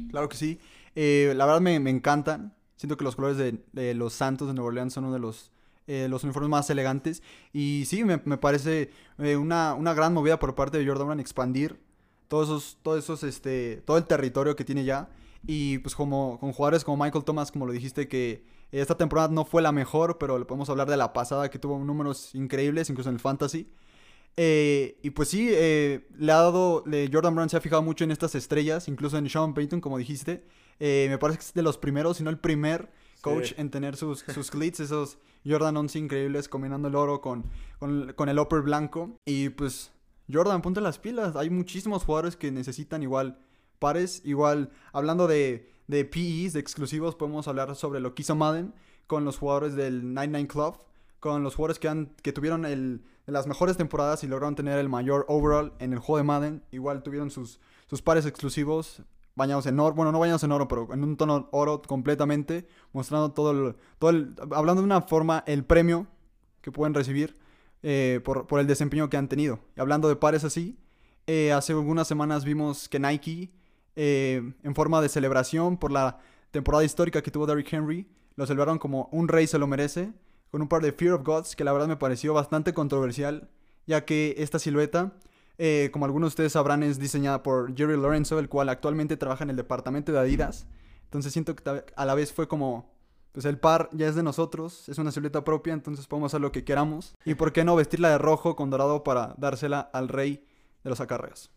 Claro 0.10 0.30
que 0.30 0.38
sí. 0.38 0.60
Eh, 0.96 1.34
la 1.36 1.46
verdad 1.46 1.62
me, 1.62 1.80
me, 1.80 1.90
encantan. 1.90 2.56
Siento 2.76 2.98
que 2.98 3.04
los 3.04 3.16
colores 3.16 3.38
de, 3.38 3.94
los 3.94 4.14
Santos 4.14 4.48
de 4.48 4.54
Nueva 4.54 4.70
Orleans 4.70 4.94
son 4.94 5.06
uno 5.06 5.14
de 5.14 5.20
los, 5.20 5.52
eh, 5.86 6.08
los 6.10 6.24
uniformes 6.24 6.50
más 6.50 6.70
elegantes. 6.70 7.22
Y 7.54 7.84
sí, 7.86 8.04
me, 8.04 8.20
me 8.26 8.38
parece 8.38 8.90
eh, 9.20 9.36
una, 9.36 9.74
una, 9.76 9.94
gran 9.94 10.14
movida 10.14 10.40
por 10.40 10.56
parte 10.56 10.78
de 10.78 10.88
Jordan 10.88 11.12
en 11.12 11.20
expandir 11.20 11.80
todos 12.28 12.48
esos, 12.48 12.78
todos 12.82 13.04
esos, 13.04 13.24
este, 13.24 13.84
todo 13.86 13.98
el 13.98 14.06
territorio 14.06 14.56
que 14.56 14.66
tiene 14.66 14.84
ya. 14.84 15.10
Y 15.46 15.78
pues 15.80 15.96
como 15.96 16.40
con 16.40 16.52
jugadores 16.52 16.84
como 16.84 17.04
Michael 17.04 17.24
Thomas, 17.24 17.52
como 17.52 17.66
lo 17.66 17.74
dijiste, 17.74 18.08
que 18.08 18.44
esta 18.72 18.98
temporada 18.98 19.30
no 19.30 19.46
fue 19.46 19.62
la 19.62 19.72
mejor, 19.72 20.18
pero 20.18 20.38
le 20.38 20.46
podemos 20.46 20.70
hablar 20.70 20.90
de 20.90 20.98
la 20.98 21.14
pasada 21.14 21.50
que 21.50 21.60
tuvo 21.60 21.78
números 21.80 22.36
increíbles, 22.36 22.90
incluso 22.90 23.10
en 23.10 23.16
el 23.16 23.22
fantasy. 23.22 23.70
Eh, 24.40 25.00
y 25.02 25.10
pues 25.10 25.30
sí, 25.30 25.50
eh, 25.52 26.08
le 26.18 26.32
ha 26.32 26.38
dado, 26.38 26.84
Jordan 27.12 27.34
Brown 27.34 27.50
se 27.50 27.58
ha 27.58 27.62
fijado 27.62 27.82
mucho 27.82 28.04
en 28.04 28.12
estas 28.12 28.36
estrellas, 28.36 28.88
incluso 28.88 29.18
en 29.18 29.28
Sean 29.30 29.54
Payton, 29.54 29.82
como 29.82 29.98
dijiste. 29.98 30.46
Eh, 30.80 31.08
me 31.10 31.18
parece 31.18 31.40
que 31.40 31.46
es 31.46 31.54
de 31.54 31.64
los 31.64 31.78
primeros, 31.78 32.18
si 32.18 32.24
no 32.24 32.30
el 32.30 32.38
primer 32.38 32.92
coach 33.22 33.54
en 33.58 33.72
tener 33.72 33.96
sus, 33.98 34.20
sus 34.20 34.52
cleats, 34.52 34.80
esos 34.80 35.18
Jordan 35.46 35.76
11 35.76 36.00
increíbles, 36.00 36.48
combinando 36.48 36.88
el 36.88 36.96
oro 36.96 37.20
con, 37.20 37.46
con, 37.80 38.14
con 38.14 38.30
el 38.30 38.38
upper 38.38 38.62
blanco. 38.62 39.18
Y 39.26 39.50
pues 39.50 39.92
Jordan, 40.32 40.62
ponte 40.62 40.82
las 40.82 41.00
pilas. 41.00 41.36
Hay 41.36 41.50
muchísimos 41.50 42.04
jugadores 42.04 42.36
que 42.36 42.52
necesitan 42.52 43.02
igual 43.02 43.40
pares. 43.80 44.22
Igual, 44.24 44.70
hablando 44.94 45.28
de, 45.28 45.72
de 45.88 46.06
PEs, 46.06 46.54
de 46.54 46.60
exclusivos, 46.60 47.16
podemos 47.16 47.48
hablar 47.48 47.76
sobre 47.76 48.00
lo 48.00 48.14
que 48.14 48.22
hizo 48.22 48.36
Madden 48.36 48.74
con 49.08 49.26
los 49.26 49.38
jugadores 49.38 49.76
del 49.76 50.14
99 50.14 50.48
Club. 50.48 50.78
Con 51.20 51.42
los 51.42 51.56
jugadores 51.56 51.80
que, 51.80 51.88
han, 51.88 52.14
que 52.22 52.32
tuvieron 52.32 52.64
el, 52.64 53.02
las 53.26 53.48
mejores 53.48 53.76
temporadas 53.76 54.24
y 54.24 54.28
lograron 54.28 54.56
tener 54.56 54.78
el 54.78 54.88
mayor 54.88 55.26
overall 55.28 55.74
en 55.80 55.94
el 55.94 56.00
juego 56.00 56.18
de 56.18 56.24
Madden. 56.24 56.64
Igual 56.72 57.02
tuvieron 57.02 57.32
sus, 57.32 57.60
sus 57.88 58.02
pares 58.02 58.26
exclusivos 58.26 59.02
bañados 59.36 59.68
en 59.68 59.80
oro, 59.80 59.94
bueno, 59.96 60.12
no 60.12 60.20
bañados 60.20 60.44
en 60.44 60.52
oro, 60.52 60.68
pero 60.68 60.92
en 60.92 61.04
un 61.04 61.16
tono 61.16 61.48
oro 61.52 61.82
completamente, 61.84 62.68
mostrando 62.92 63.32
todo 63.32 63.52
el, 63.52 63.76
todo 64.00 64.10
el, 64.10 64.34
hablando 64.52 64.82
de 64.82 64.86
una 64.86 65.02
forma, 65.02 65.44
el 65.46 65.64
premio 65.64 66.08
que 66.62 66.72
pueden 66.72 66.96
recibir 66.96 67.38
eh, 67.84 68.20
por, 68.26 68.48
por, 68.48 68.60
el 68.60 68.66
desempeño 68.66 69.10
que 69.10 69.18
han 69.18 69.28
tenido. 69.28 69.60
Y 69.76 69.80
hablando 69.80 70.08
de 70.08 70.16
pares 70.16 70.44
así, 70.44 70.80
eh, 71.28 71.52
hace 71.52 71.74
algunas 71.74 72.08
semanas 72.08 72.46
vimos 72.46 72.90
que 72.90 73.00
Nike, 73.00 73.52
eh, 73.98 74.54
en 74.64 74.76
forma 74.76 75.02
de 75.02 75.10
celebración 75.10 75.76
por 75.76 75.92
la 75.92 76.20
temporada 76.52 76.86
histórica 76.86 77.22
que 77.22 77.32
tuvo 77.32 77.46
Derrick 77.46 77.74
Henry, 77.74 78.08
lo 78.36 78.48
celebraron 78.48 78.80
como 78.80 79.10
un 79.12 79.28
rey 79.28 79.48
se 79.48 79.60
lo 79.60 79.68
merece, 79.68 80.14
con 80.52 80.62
un 80.62 80.70
par 80.70 80.82
de 80.82 80.94
Fear 80.94 81.16
of 81.16 81.24
Gods 81.26 81.58
que 81.58 81.66
la 81.66 81.74
verdad 81.74 81.88
me 81.88 81.98
pareció 81.98 82.34
bastante 82.34 82.74
controversial, 82.74 83.50
ya 83.86 84.06
que 84.06 84.36
esta 84.38 84.60
silueta, 84.60 85.12
como 85.92 86.06
algunos 86.06 86.28
de 86.28 86.34
ustedes 86.34 86.54
sabrán, 86.54 86.84
es 86.84 87.00
diseñada 87.00 87.44
por 87.44 87.76
Jerry 87.76 87.98
Lorenzo, 87.98 88.40
el 88.40 88.48
cual 88.48 88.70
actualmente 88.70 89.18
trabaja 89.18 89.44
en 89.44 89.50
el 89.50 89.58
departamento 89.58 90.14
de 90.14 90.20
Adidas. 90.20 90.68
Entonces 91.04 91.34
siento 91.34 91.56
que 91.56 91.84
a 91.96 92.06
la 92.06 92.16
vez 92.16 92.32
fue 92.32 92.48
como 92.48 92.96
pues 93.38 93.46
el 93.46 93.60
par 93.60 93.90
ya 93.94 94.08
es 94.08 94.16
de 94.16 94.24
nosotros, 94.24 94.90
es 94.90 94.98
una 94.98 95.12
silueta 95.12 95.44
propia, 95.44 95.72
entonces 95.72 96.08
podemos 96.08 96.32
hacer 96.32 96.42
lo 96.42 96.52
que 96.52 96.64
queramos. 96.64 97.14
Y 97.24 97.36
por 97.36 97.54
qué 97.54 97.64
no 97.64 97.76
vestirla 97.76 98.10
de 98.10 98.18
rojo 98.18 98.56
con 98.56 98.72
dorado 98.72 99.04
para 99.04 99.36
dársela 99.38 99.80
al 99.80 100.08
rey 100.08 100.44
de 100.84 100.90
los 100.90 101.02
acarreos. 101.02 101.52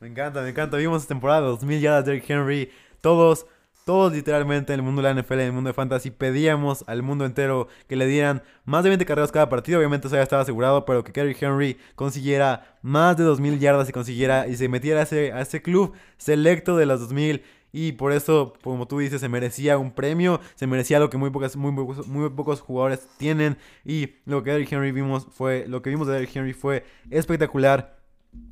Me 0.00 0.06
encanta, 0.06 0.42
me 0.42 0.50
encanta. 0.50 0.76
Vimos 0.76 1.06
temporada 1.06 1.40
2000 1.40 1.80
yardas 1.80 2.04
de 2.04 2.12
Derrick 2.12 2.30
Henry. 2.30 2.70
Todos, 3.00 3.46
todos 3.84 4.12
literalmente 4.12 4.72
en 4.72 4.80
el 4.80 4.84
mundo 4.84 5.02
de 5.02 5.12
la 5.12 5.20
NFL, 5.20 5.34
en 5.34 5.40
el 5.40 5.52
mundo 5.52 5.68
de 5.68 5.74
fantasy, 5.74 6.10
pedíamos 6.10 6.84
al 6.86 7.02
mundo 7.02 7.24
entero 7.24 7.66
que 7.88 7.96
le 7.96 8.06
dieran 8.06 8.42
más 8.64 8.84
de 8.84 8.90
20 8.90 9.04
carreras 9.06 9.32
cada 9.32 9.48
partido. 9.48 9.78
Obviamente 9.78 10.06
eso 10.06 10.16
ya 10.16 10.22
estaba 10.22 10.42
asegurado, 10.42 10.84
pero 10.84 11.02
que 11.02 11.10
Derrick 11.10 11.42
Henry 11.42 11.78
consiguiera 11.96 12.78
más 12.82 13.16
de 13.16 13.24
2000 13.24 13.58
yardas 13.58 13.88
y 13.88 13.92
consiguiera 13.92 14.46
y 14.46 14.56
se 14.56 14.68
metiera 14.68 15.00
a 15.00 15.02
ese, 15.02 15.32
a 15.32 15.40
ese 15.40 15.62
club 15.62 15.94
selecto 16.16 16.76
de 16.76 16.86
las 16.86 17.00
2000 17.00 17.42
y 17.72 17.92
por 17.92 18.12
eso, 18.12 18.54
como 18.62 18.86
tú 18.86 18.98
dices, 18.98 19.20
se 19.20 19.28
merecía 19.28 19.78
un 19.78 19.92
premio, 19.92 20.40
se 20.54 20.66
merecía 20.66 20.98
lo 21.00 21.10
que 21.10 21.18
muy 21.18 21.30
pocos, 21.30 21.56
muy 21.56 21.72
muy 21.72 22.30
pocos 22.30 22.60
jugadores 22.60 23.06
tienen. 23.18 23.58
Y 23.84 24.14
lo 24.24 24.42
que 24.42 24.52
Derrick 24.52 24.72
Henry 24.72 24.92
vimos 24.92 25.26
fue, 25.30 25.66
lo 25.68 25.82
que 25.82 25.90
vimos 25.90 26.06
de 26.06 26.14
Derrick 26.14 26.34
Henry 26.34 26.54
fue 26.54 26.84
espectacular. 27.10 27.97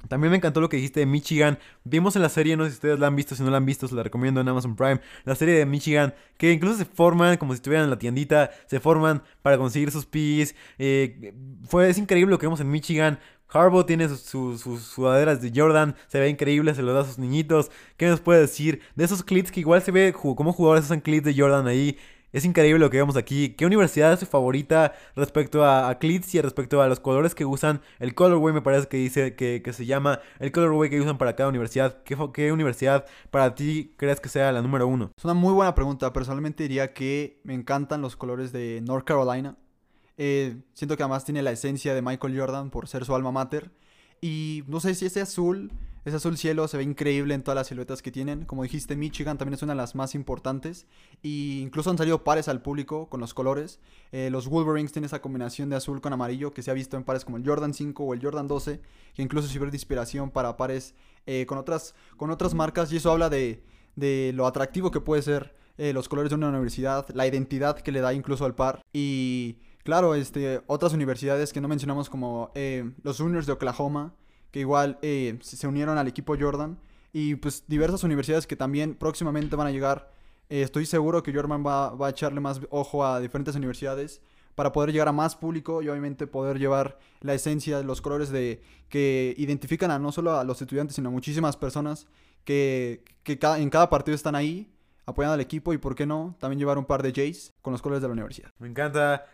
También 0.08 0.30
me 0.30 0.36
encantó 0.36 0.60
lo 0.60 0.68
que 0.68 0.76
dijiste 0.76 1.00
de 1.00 1.06
Michigan. 1.06 1.58
Vimos 1.84 2.16
en 2.16 2.22
la 2.22 2.28
serie, 2.28 2.56
no 2.56 2.64
sé 2.64 2.70
si 2.70 2.74
ustedes 2.76 2.98
la 2.98 3.08
han 3.08 3.16
visto, 3.16 3.34
si 3.34 3.42
no 3.42 3.50
la 3.50 3.56
han 3.56 3.66
visto, 3.66 3.88
se 3.88 3.94
la 3.94 4.02
recomiendo 4.02 4.40
en 4.40 4.48
Amazon 4.48 4.76
Prime. 4.76 5.00
La 5.24 5.34
serie 5.34 5.54
de 5.54 5.66
Michigan, 5.66 6.14
que 6.38 6.52
incluso 6.52 6.78
se 6.78 6.84
forman 6.84 7.36
como 7.36 7.52
si 7.52 7.56
estuvieran 7.56 7.84
en 7.84 7.90
la 7.90 7.98
tiendita, 7.98 8.50
se 8.66 8.80
forman 8.80 9.22
para 9.42 9.58
conseguir 9.58 9.90
sus 9.90 10.06
pis. 10.06 10.54
Eh, 10.78 11.34
fue, 11.68 11.88
es 11.88 11.98
increíble 11.98 12.30
lo 12.30 12.38
que 12.38 12.46
vemos 12.46 12.60
en 12.60 12.70
Michigan. 12.70 13.18
Harbaugh 13.48 13.86
tiene 13.86 14.08
sus, 14.08 14.60
sudaderas 14.60 15.40
de 15.40 15.52
Jordan, 15.54 15.94
se 16.08 16.18
ve 16.18 16.28
increíble, 16.28 16.74
se 16.74 16.82
lo 16.82 16.92
da 16.92 17.02
a 17.02 17.04
sus 17.04 17.18
niñitos. 17.18 17.70
¿Qué 17.96 18.06
nos 18.08 18.20
puede 18.20 18.40
decir 18.40 18.80
de 18.96 19.04
esos 19.04 19.22
clits 19.22 19.52
que 19.52 19.60
igual 19.60 19.82
se 19.82 19.92
ve 19.92 20.12
como 20.12 20.52
jugadores 20.52 20.86
usan 20.86 21.00
clits 21.00 21.24
de 21.24 21.34
Jordan 21.40 21.66
ahí? 21.66 21.96
Es 22.32 22.44
increíble 22.44 22.80
lo 22.80 22.90
que 22.90 22.98
vemos 22.98 23.16
aquí. 23.16 23.50
¿Qué 23.50 23.66
universidad 23.66 24.12
es 24.12 24.20
su 24.20 24.26
favorita 24.26 24.92
respecto 25.14 25.64
a, 25.64 25.88
a 25.88 25.98
y 26.00 26.40
respecto 26.40 26.82
a 26.82 26.88
los 26.88 27.00
colores 27.00 27.34
que 27.34 27.44
usan? 27.44 27.80
El 27.98 28.14
colorway 28.14 28.52
me 28.52 28.62
parece 28.62 28.88
que 28.88 28.96
dice 28.96 29.34
que, 29.34 29.62
se 29.72 29.86
llama 29.86 30.20
el 30.38 30.52
colorway 30.52 30.90
que 30.90 31.00
usan 31.00 31.18
para 31.18 31.36
cada 31.36 31.48
universidad. 31.48 32.02
¿Qué, 32.02 32.16
¿Qué, 32.34 32.52
universidad 32.52 33.06
para 33.30 33.54
ti 33.54 33.94
crees 33.96 34.20
que 34.20 34.28
sea 34.28 34.52
la 34.52 34.60
número 34.60 34.86
uno? 34.86 35.10
Es 35.16 35.24
una 35.24 35.34
muy 35.34 35.54
buena 35.54 35.74
pregunta. 35.74 36.12
Personalmente 36.12 36.64
diría 36.64 36.92
que 36.92 37.40
me 37.44 37.54
encantan 37.54 38.02
los 38.02 38.16
colores 38.16 38.52
de 38.52 38.80
North 38.82 39.04
Carolina. 39.04 39.56
Eh, 40.18 40.62
siento 40.72 40.96
que 40.96 41.02
además 41.02 41.24
tiene 41.24 41.42
la 41.42 41.52
esencia 41.52 41.94
de 41.94 42.02
Michael 42.02 42.38
Jordan 42.38 42.70
por 42.70 42.88
ser 42.88 43.04
su 43.04 43.14
alma 43.14 43.32
mater. 43.32 43.70
Y 44.20 44.64
no 44.66 44.80
sé 44.80 44.94
si 44.94 45.06
ese 45.06 45.20
azul 45.20 45.70
ese 46.06 46.18
azul 46.18 46.38
cielo 46.38 46.68
se 46.68 46.76
ve 46.76 46.84
increíble 46.84 47.34
en 47.34 47.42
todas 47.42 47.56
las 47.56 47.66
siluetas 47.66 48.00
que 48.00 48.12
tienen. 48.12 48.44
Como 48.44 48.62
dijiste, 48.62 48.94
Michigan 48.94 49.38
también 49.38 49.54
es 49.54 49.62
una 49.64 49.72
de 49.72 49.78
las 49.78 49.96
más 49.96 50.14
importantes. 50.14 50.86
Y 51.20 51.60
incluso 51.62 51.90
han 51.90 51.98
salido 51.98 52.22
pares 52.22 52.46
al 52.46 52.62
público 52.62 53.08
con 53.08 53.18
los 53.18 53.34
colores. 53.34 53.80
Eh, 54.12 54.30
los 54.30 54.46
Wolverines 54.46 54.92
tienen 54.92 55.06
esa 55.06 55.20
combinación 55.20 55.68
de 55.68 55.74
azul 55.74 56.00
con 56.00 56.12
amarillo 56.12 56.54
que 56.54 56.62
se 56.62 56.70
ha 56.70 56.74
visto 56.74 56.96
en 56.96 57.02
pares 57.02 57.24
como 57.24 57.38
el 57.38 57.44
Jordan 57.44 57.74
5 57.74 58.04
o 58.04 58.14
el 58.14 58.22
Jordan 58.22 58.46
12. 58.46 58.80
Que 59.16 59.22
incluso 59.22 59.48
sirve 59.48 59.68
de 59.68 59.76
inspiración 59.76 60.30
para 60.30 60.56
pares 60.56 60.94
eh, 61.26 61.44
con, 61.44 61.58
otras, 61.58 61.96
con 62.16 62.30
otras 62.30 62.54
marcas. 62.54 62.92
Y 62.92 62.98
eso 62.98 63.10
habla 63.10 63.28
de, 63.28 63.64
lo 64.32 64.46
atractivo 64.46 64.92
que 64.92 65.00
puede 65.00 65.22
ser 65.22 65.56
eh, 65.76 65.92
los 65.92 66.08
colores 66.08 66.30
de 66.30 66.36
una 66.36 66.50
universidad. 66.50 67.08
La 67.14 67.26
identidad 67.26 67.80
que 67.80 67.90
le 67.90 68.00
da 68.00 68.14
incluso 68.14 68.44
al 68.44 68.54
par. 68.54 68.80
Y 68.92 69.56
claro, 69.86 70.14
este, 70.14 70.60
otras 70.66 70.92
universidades 70.92 71.54
que 71.54 71.62
no 71.62 71.68
mencionamos 71.68 72.10
como 72.10 72.52
los 73.02 73.16
Juniors 73.16 73.46
de 73.46 73.52
Oklahoma 73.52 74.12
que 74.56 74.60
igual 74.60 74.98
eh, 75.02 75.38
se 75.42 75.66
unieron 75.66 75.98
al 75.98 76.08
equipo 76.08 76.34
Jordan. 76.38 76.78
Y 77.12 77.34
pues 77.36 77.64
diversas 77.66 78.04
universidades 78.04 78.46
que 78.46 78.56
también 78.56 78.94
próximamente 78.94 79.54
van 79.54 79.66
a 79.66 79.70
llegar. 79.70 80.10
Eh, 80.48 80.62
estoy 80.62 80.86
seguro 80.86 81.22
que 81.22 81.30
Jordan 81.34 81.62
va, 81.62 81.92
a 81.92 82.10
echarle 82.10 82.40
más 82.40 82.62
ojo 82.70 83.04
a 83.04 83.20
diferentes 83.20 83.54
universidades 83.54 84.22
para 84.54 84.72
poder 84.72 84.92
llegar 84.92 85.08
a 85.08 85.12
más 85.12 85.36
público 85.36 85.82
y 85.82 85.88
obviamente 85.90 86.26
poder 86.26 86.58
llevar 86.58 86.98
la 87.20 87.34
esencia, 87.34 87.82
los 87.82 88.00
colores 88.00 88.30
de 88.30 88.62
que 88.88 89.34
identifican 89.36 89.90
a 89.90 89.98
no 89.98 90.10
solo 90.10 90.38
a 90.38 90.44
los 90.44 90.62
estudiantes, 90.62 90.96
sino 90.96 91.10
a 91.10 91.12
muchísimas 91.12 91.58
personas 91.58 92.06
que, 92.44 93.04
que 93.24 93.38
en 93.42 93.68
cada 93.68 93.90
partido 93.90 94.14
están 94.14 94.34
ahí 94.34 94.72
apoyando 95.04 95.34
al 95.34 95.40
equipo 95.40 95.74
y 95.74 95.78
por 95.78 95.94
qué 95.94 96.06
no 96.06 96.34
también 96.40 96.58
llevar 96.58 96.78
un 96.78 96.86
par 96.86 97.02
de 97.02 97.12
Jays 97.12 97.52
con 97.60 97.72
los 97.72 97.82
colores 97.82 98.00
de 98.00 98.08
la 98.08 98.12
universidad. 98.12 98.52
Me 98.58 98.68
encanta. 98.68 99.26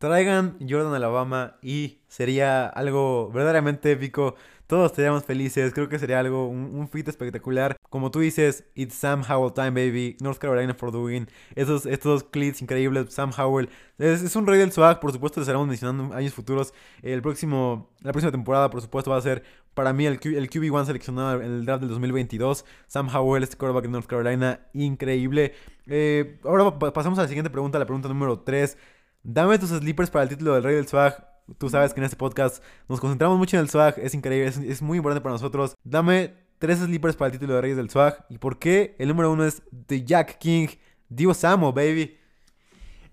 Traigan 0.00 0.56
Jordan 0.68 0.94
Alabama 0.94 1.58
y 1.62 1.98
sería 2.08 2.66
algo 2.66 3.30
verdaderamente 3.30 3.92
épico 3.92 4.34
todos 4.70 4.92
estaríamos 4.92 5.24
felices. 5.24 5.74
Creo 5.74 5.88
que 5.88 5.98
sería 5.98 6.20
algo, 6.20 6.46
un, 6.46 6.88
fit 6.88 7.08
espectacular. 7.08 7.76
Como 7.88 8.12
tú 8.12 8.20
dices, 8.20 8.64
It's 8.76 8.94
Sam 8.94 9.24
Howell 9.28 9.52
time, 9.52 9.72
baby. 9.72 10.16
North 10.20 10.38
Carolina 10.38 10.74
for 10.74 10.96
win. 10.96 11.26
Esos, 11.56 11.86
estos 11.86 12.22
clips 12.22 12.62
increíbles. 12.62 13.12
Sam 13.12 13.32
Howell 13.36 13.68
es, 13.98 14.36
un 14.36 14.46
rey 14.46 14.60
del 14.60 14.70
swag. 14.70 15.00
Por 15.00 15.10
supuesto, 15.10 15.40
le 15.40 15.42
estaremos 15.42 15.66
mencionando 15.66 16.04
en 16.04 16.12
años 16.12 16.34
futuros. 16.34 16.72
El 17.02 17.20
próximo, 17.20 17.90
la 18.00 18.12
próxima 18.12 18.30
temporada, 18.30 18.70
por 18.70 18.80
supuesto, 18.80 19.10
va 19.10 19.16
a 19.16 19.22
ser 19.22 19.42
para 19.74 19.92
mí 19.92 20.06
el, 20.06 20.20
el 20.22 20.48
QB1 20.48 20.86
seleccionado 20.86 21.42
en 21.42 21.50
el 21.50 21.66
draft 21.66 21.80
del 21.80 21.90
2022. 21.90 22.64
Sam 22.86 23.08
Howell, 23.12 23.42
este 23.42 23.56
quarterback 23.56 23.86
de 23.86 23.90
North 23.90 24.06
Carolina, 24.06 24.60
increíble. 24.72 25.52
Eh, 25.88 26.38
ahora 26.44 26.78
pasamos 26.78 27.18
a 27.18 27.22
la 27.22 27.28
siguiente 27.28 27.50
pregunta, 27.50 27.76
la 27.80 27.86
pregunta 27.86 28.08
número 28.08 28.38
3. 28.38 28.78
Dame 29.22 29.58
tus 29.58 29.68
sleepers 29.68 30.10
para 30.10 30.22
el 30.22 30.28
título 30.30 30.54
del 30.54 30.62
Rey 30.62 30.74
del 30.76 30.88
Swag. 30.88 31.26
Tú 31.58 31.68
sabes 31.68 31.92
que 31.92 32.00
en 32.00 32.04
este 32.04 32.16
podcast 32.16 32.62
nos 32.88 33.00
concentramos 33.00 33.36
mucho 33.36 33.56
en 33.56 33.62
el 33.62 33.68
swag, 33.68 33.98
es 33.98 34.14
increíble, 34.14 34.46
es, 34.68 34.82
muy 34.82 34.98
importante 34.98 35.20
para 35.20 35.34
nosotros. 35.34 35.74
Dame 35.84 36.34
tres 36.58 36.78
sleepers 36.78 37.16
para 37.16 37.26
el 37.26 37.32
título 37.32 37.54
de 37.54 37.60
Reyes 37.60 37.76
del 37.76 37.90
Swag. 37.90 38.24
¿Y 38.28 38.38
por 38.38 38.58
qué? 38.58 38.94
El 38.98 39.08
número 39.08 39.32
uno 39.32 39.44
es 39.44 39.62
The 39.86 40.04
Jack 40.04 40.38
King, 40.38 40.68
Divo 41.08 41.34
Samuel, 41.34 41.74
baby. 41.74 42.16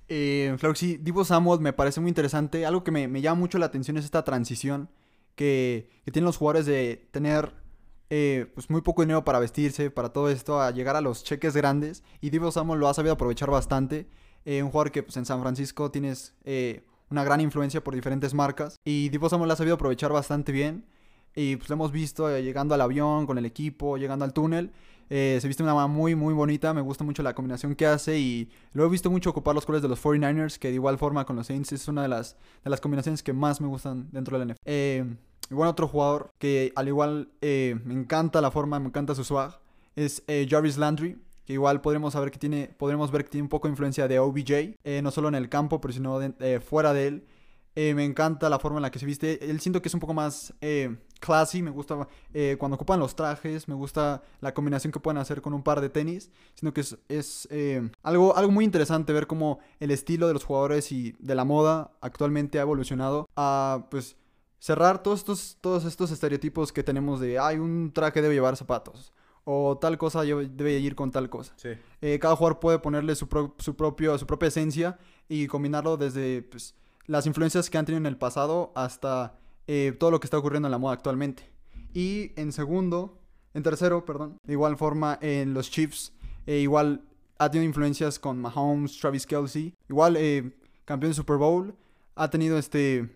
Eh, 0.10 0.56
sí, 0.76 0.98
Divo 0.98 1.26
Samuel 1.26 1.60
me 1.60 1.74
parece 1.74 2.00
muy 2.00 2.10
interesante. 2.10 2.66
Algo 2.66 2.84
que 2.84 2.92
me, 2.92 3.22
llama 3.22 3.40
mucho 3.40 3.58
la 3.58 3.66
atención 3.66 3.98
es 3.98 4.06
esta 4.06 4.24
transición 4.24 4.90
que, 5.36 5.90
tienen 6.06 6.26
los 6.26 6.38
jugadores 6.38 6.66
de 6.66 7.10
tener 7.12 7.54
eh, 8.10 8.50
pues 8.54 8.70
muy 8.70 8.82
poco 8.82 9.02
dinero 9.02 9.26
para 9.26 9.40
vestirse, 9.40 9.92
para 9.92 10.10
todo 10.10 10.30
esto, 10.30 10.62
a 10.62 10.72
llegar 10.72 10.96
a 10.96 11.02
los 11.02 11.24
cheques 11.24 11.56
grandes. 11.56 12.04
Y 12.22 12.30
Divo 12.30 12.52
Samuel 12.52 12.80
lo 12.80 12.88
ha 12.88 12.94
sabido 12.94 13.14
aprovechar 13.14 13.50
bastante. 13.50 14.08
Eh, 14.48 14.64
un 14.64 14.72
jugador 14.72 14.94
que 14.94 15.04
pues, 15.04 15.18
en 15.18 15.26
San 15.26 15.42
Francisco 15.42 15.92
tienes 15.92 16.34
eh, 16.46 16.82
una 17.10 17.26
gran 17.26 17.42
influencia 17.42 17.84
por 17.84 17.94
diferentes 17.94 18.34
marcas. 18.34 18.78
Y 18.86 19.10
Divo 19.10 19.28
Samuel 19.28 19.50
la 19.50 19.56
ha 19.56 19.58
sabido 19.58 19.76
aprovechar 19.76 20.14
bastante 20.14 20.54
bien. 20.54 20.86
Y 21.36 21.58
pues 21.58 21.70
lo 21.70 21.74
hemos 21.74 21.92
visto 21.92 22.34
eh, 22.34 22.42
llegando 22.42 22.74
al 22.74 22.80
avión, 22.80 23.28
con 23.28 23.38
el 23.38 23.46
equipo, 23.46 23.98
llegando 23.98 24.24
al 24.24 24.32
túnel. 24.32 24.72
Se 25.10 25.42
viste 25.46 25.64
una 25.64 25.74
manera 25.74 25.94
muy, 25.94 26.16
muy 26.16 26.34
bonita. 26.34 26.74
Me 26.74 26.80
gusta 26.80 27.04
mucho 27.04 27.24
la 27.24 27.36
combinación 27.36 27.76
que 27.76 27.88
hace. 27.88 28.20
Y 28.20 28.50
lo 28.72 28.86
he 28.86 28.90
visto 28.90 29.12
mucho 29.12 29.32
ocupar 29.32 29.54
los 29.54 29.66
colores 29.66 29.82
de 29.82 29.90
los 29.90 30.02
49ers, 30.02 30.58
que 30.58 30.70
de 30.70 30.76
igual 30.76 30.98
forma 30.98 31.26
con 31.26 31.36
los 31.36 31.48
Saints 31.48 31.74
es 31.74 31.90
una 31.90 32.04
de 32.04 32.08
las, 32.08 32.38
de 32.64 32.70
las 32.70 32.80
combinaciones 32.80 33.24
que 33.24 33.34
más 33.34 33.60
me 33.60 33.68
gustan 33.68 34.08
dentro 34.14 34.40
del 34.40 34.54
NFL. 34.54 34.70
Y 35.50 35.54
bueno, 35.54 35.72
otro 35.72 35.90
jugador 35.90 36.30
que 36.38 36.72
al 36.76 36.88
igual 36.88 37.32
me 37.42 37.94
encanta 37.94 38.40
la 38.40 38.52
forma, 38.52 38.80
me 38.80 38.88
encanta 38.88 39.14
su 39.14 39.26
swag, 39.26 39.60
es 39.96 40.24
Jarvis 40.50 40.78
Landry 40.78 41.18
que 41.48 41.54
igual 41.54 41.80
podremos 41.80 42.12
saber 42.12 42.30
que 42.30 42.38
tiene, 42.38 42.76
podremos 42.78 43.10
ver 43.10 43.24
que 43.24 43.30
tiene 43.30 43.44
un 43.44 43.50
poco 43.50 43.70
de 43.70 43.72
influencia 43.72 44.06
de 44.10 44.20
OBJ, 44.20 44.76
eh, 44.84 45.02
no 45.02 45.12
solo 45.12 45.30
en 45.30 45.36
el 45.36 45.48
campo, 45.48 45.80
pero 45.80 45.94
sino 45.94 46.22
eh, 46.22 46.60
fuera 46.60 46.92
de 46.92 47.08
él. 47.08 47.28
Eh, 47.74 47.94
me 47.94 48.04
encanta 48.04 48.50
la 48.50 48.60
forma 48.60 48.80
en 48.80 48.82
la 48.82 48.92
que 48.92 49.00
se 49.00 49.06
viste. 49.06 49.50
Él 49.50 49.62
siento 49.62 49.82
que 49.82 49.88
es 49.88 49.94
un 49.94 50.02
poco 50.02 50.14
más 50.14 50.54
classy. 51.20 51.62
Me 51.62 51.70
gusta 51.70 52.08
cuando 52.58 52.76
ocupan 52.76 53.00
los 53.00 53.16
trajes. 53.16 53.68
Me 53.68 53.76
gusta 53.76 54.24
la 54.42 54.54
combinación 54.54 54.92
que 54.92 55.00
pueden 55.00 55.20
hacer 55.20 55.42
con 55.42 55.54
un 55.54 55.62
par 55.62 55.80
de 55.80 55.88
tenis. 55.88 56.32
Siento 56.56 56.74
que 56.74 56.82
es, 56.82 56.98
es 57.08 57.48
algo, 58.02 58.36
algo 58.36 58.52
muy 58.52 58.66
interesante 58.66 59.14
ver 59.14 59.28
cómo 59.28 59.60
el 59.80 59.92
estilo 59.92 60.28
de 60.28 60.34
los 60.34 60.44
jugadores 60.44 60.92
y 60.92 61.16
de 61.20 61.36
la 61.36 61.46
moda 61.46 61.92
actualmente 62.02 62.58
ha 62.58 62.64
evolucionado 62.64 63.30
a 63.38 63.86
pues 63.92 64.18
cerrar 64.60 65.04
todos 65.04 65.20
estos, 65.20 65.58
todos 65.62 65.86
estos 65.86 66.10
estereotipos 66.10 66.74
que 66.74 66.84
tenemos 66.84 67.20
de, 67.20 67.38
ay, 67.38 67.58
un 67.58 67.94
traje 67.94 68.24
debe 68.24 68.34
llevar 68.34 68.58
zapatos 68.58 69.14
o 69.50 69.78
tal 69.78 69.98
cosa 69.98 70.24
debe 70.24 70.78
ir 70.78 70.94
con 70.94 71.10
tal 71.10 71.30
cosa. 71.30 71.56
Eh, 72.02 72.20
cada 72.20 72.36
jugador 72.36 72.60
puede 72.60 72.80
ponerle 72.80 73.16
su, 73.16 73.30
su, 73.60 73.76
propio, 73.78 74.18
su 74.18 74.28
propia 74.28 74.50
esencia 74.50 75.00
y 75.30 75.48
combinarlo 75.48 75.96
desde 75.96 76.42
pues, 76.42 76.76
las 77.06 77.26
influencias 77.26 77.70
que 77.70 77.78
han 77.78 77.86
tenido 77.86 78.00
en 78.00 78.08
el 78.08 78.18
pasado 78.18 78.74
hasta 78.76 79.40
eh, 79.66 79.96
todo 79.98 80.12
lo 80.12 80.20
que 80.20 80.28
está 80.28 80.38
ocurriendo 80.38 80.68
en 80.68 80.74
la 80.74 80.78
moda 80.78 80.96
actualmente. 80.96 81.50
Y 81.94 82.34
en 82.36 82.52
segundo, 82.52 83.20
en 83.54 83.64
tercero, 83.64 84.04
perdón, 84.04 84.38
de 84.44 84.52
igual 84.52 84.76
forma 84.76 85.18
en 85.22 85.54
los 85.54 85.72
Chiefs, 85.72 86.12
eh, 86.46 86.58
igual 86.58 87.06
ha 87.38 87.50
tenido 87.50 87.70
influencias 87.70 88.20
con 88.20 88.42
Mahomes, 88.42 89.00
Travis 89.00 89.26
Kelsey, 89.26 89.74
igual 89.88 90.16
campeón 90.84 91.12
de 91.12 91.16
Super 91.16 91.38
Bowl, 91.38 91.74
ha 92.16 92.30
tenido 92.30 92.58
este... 92.58 93.16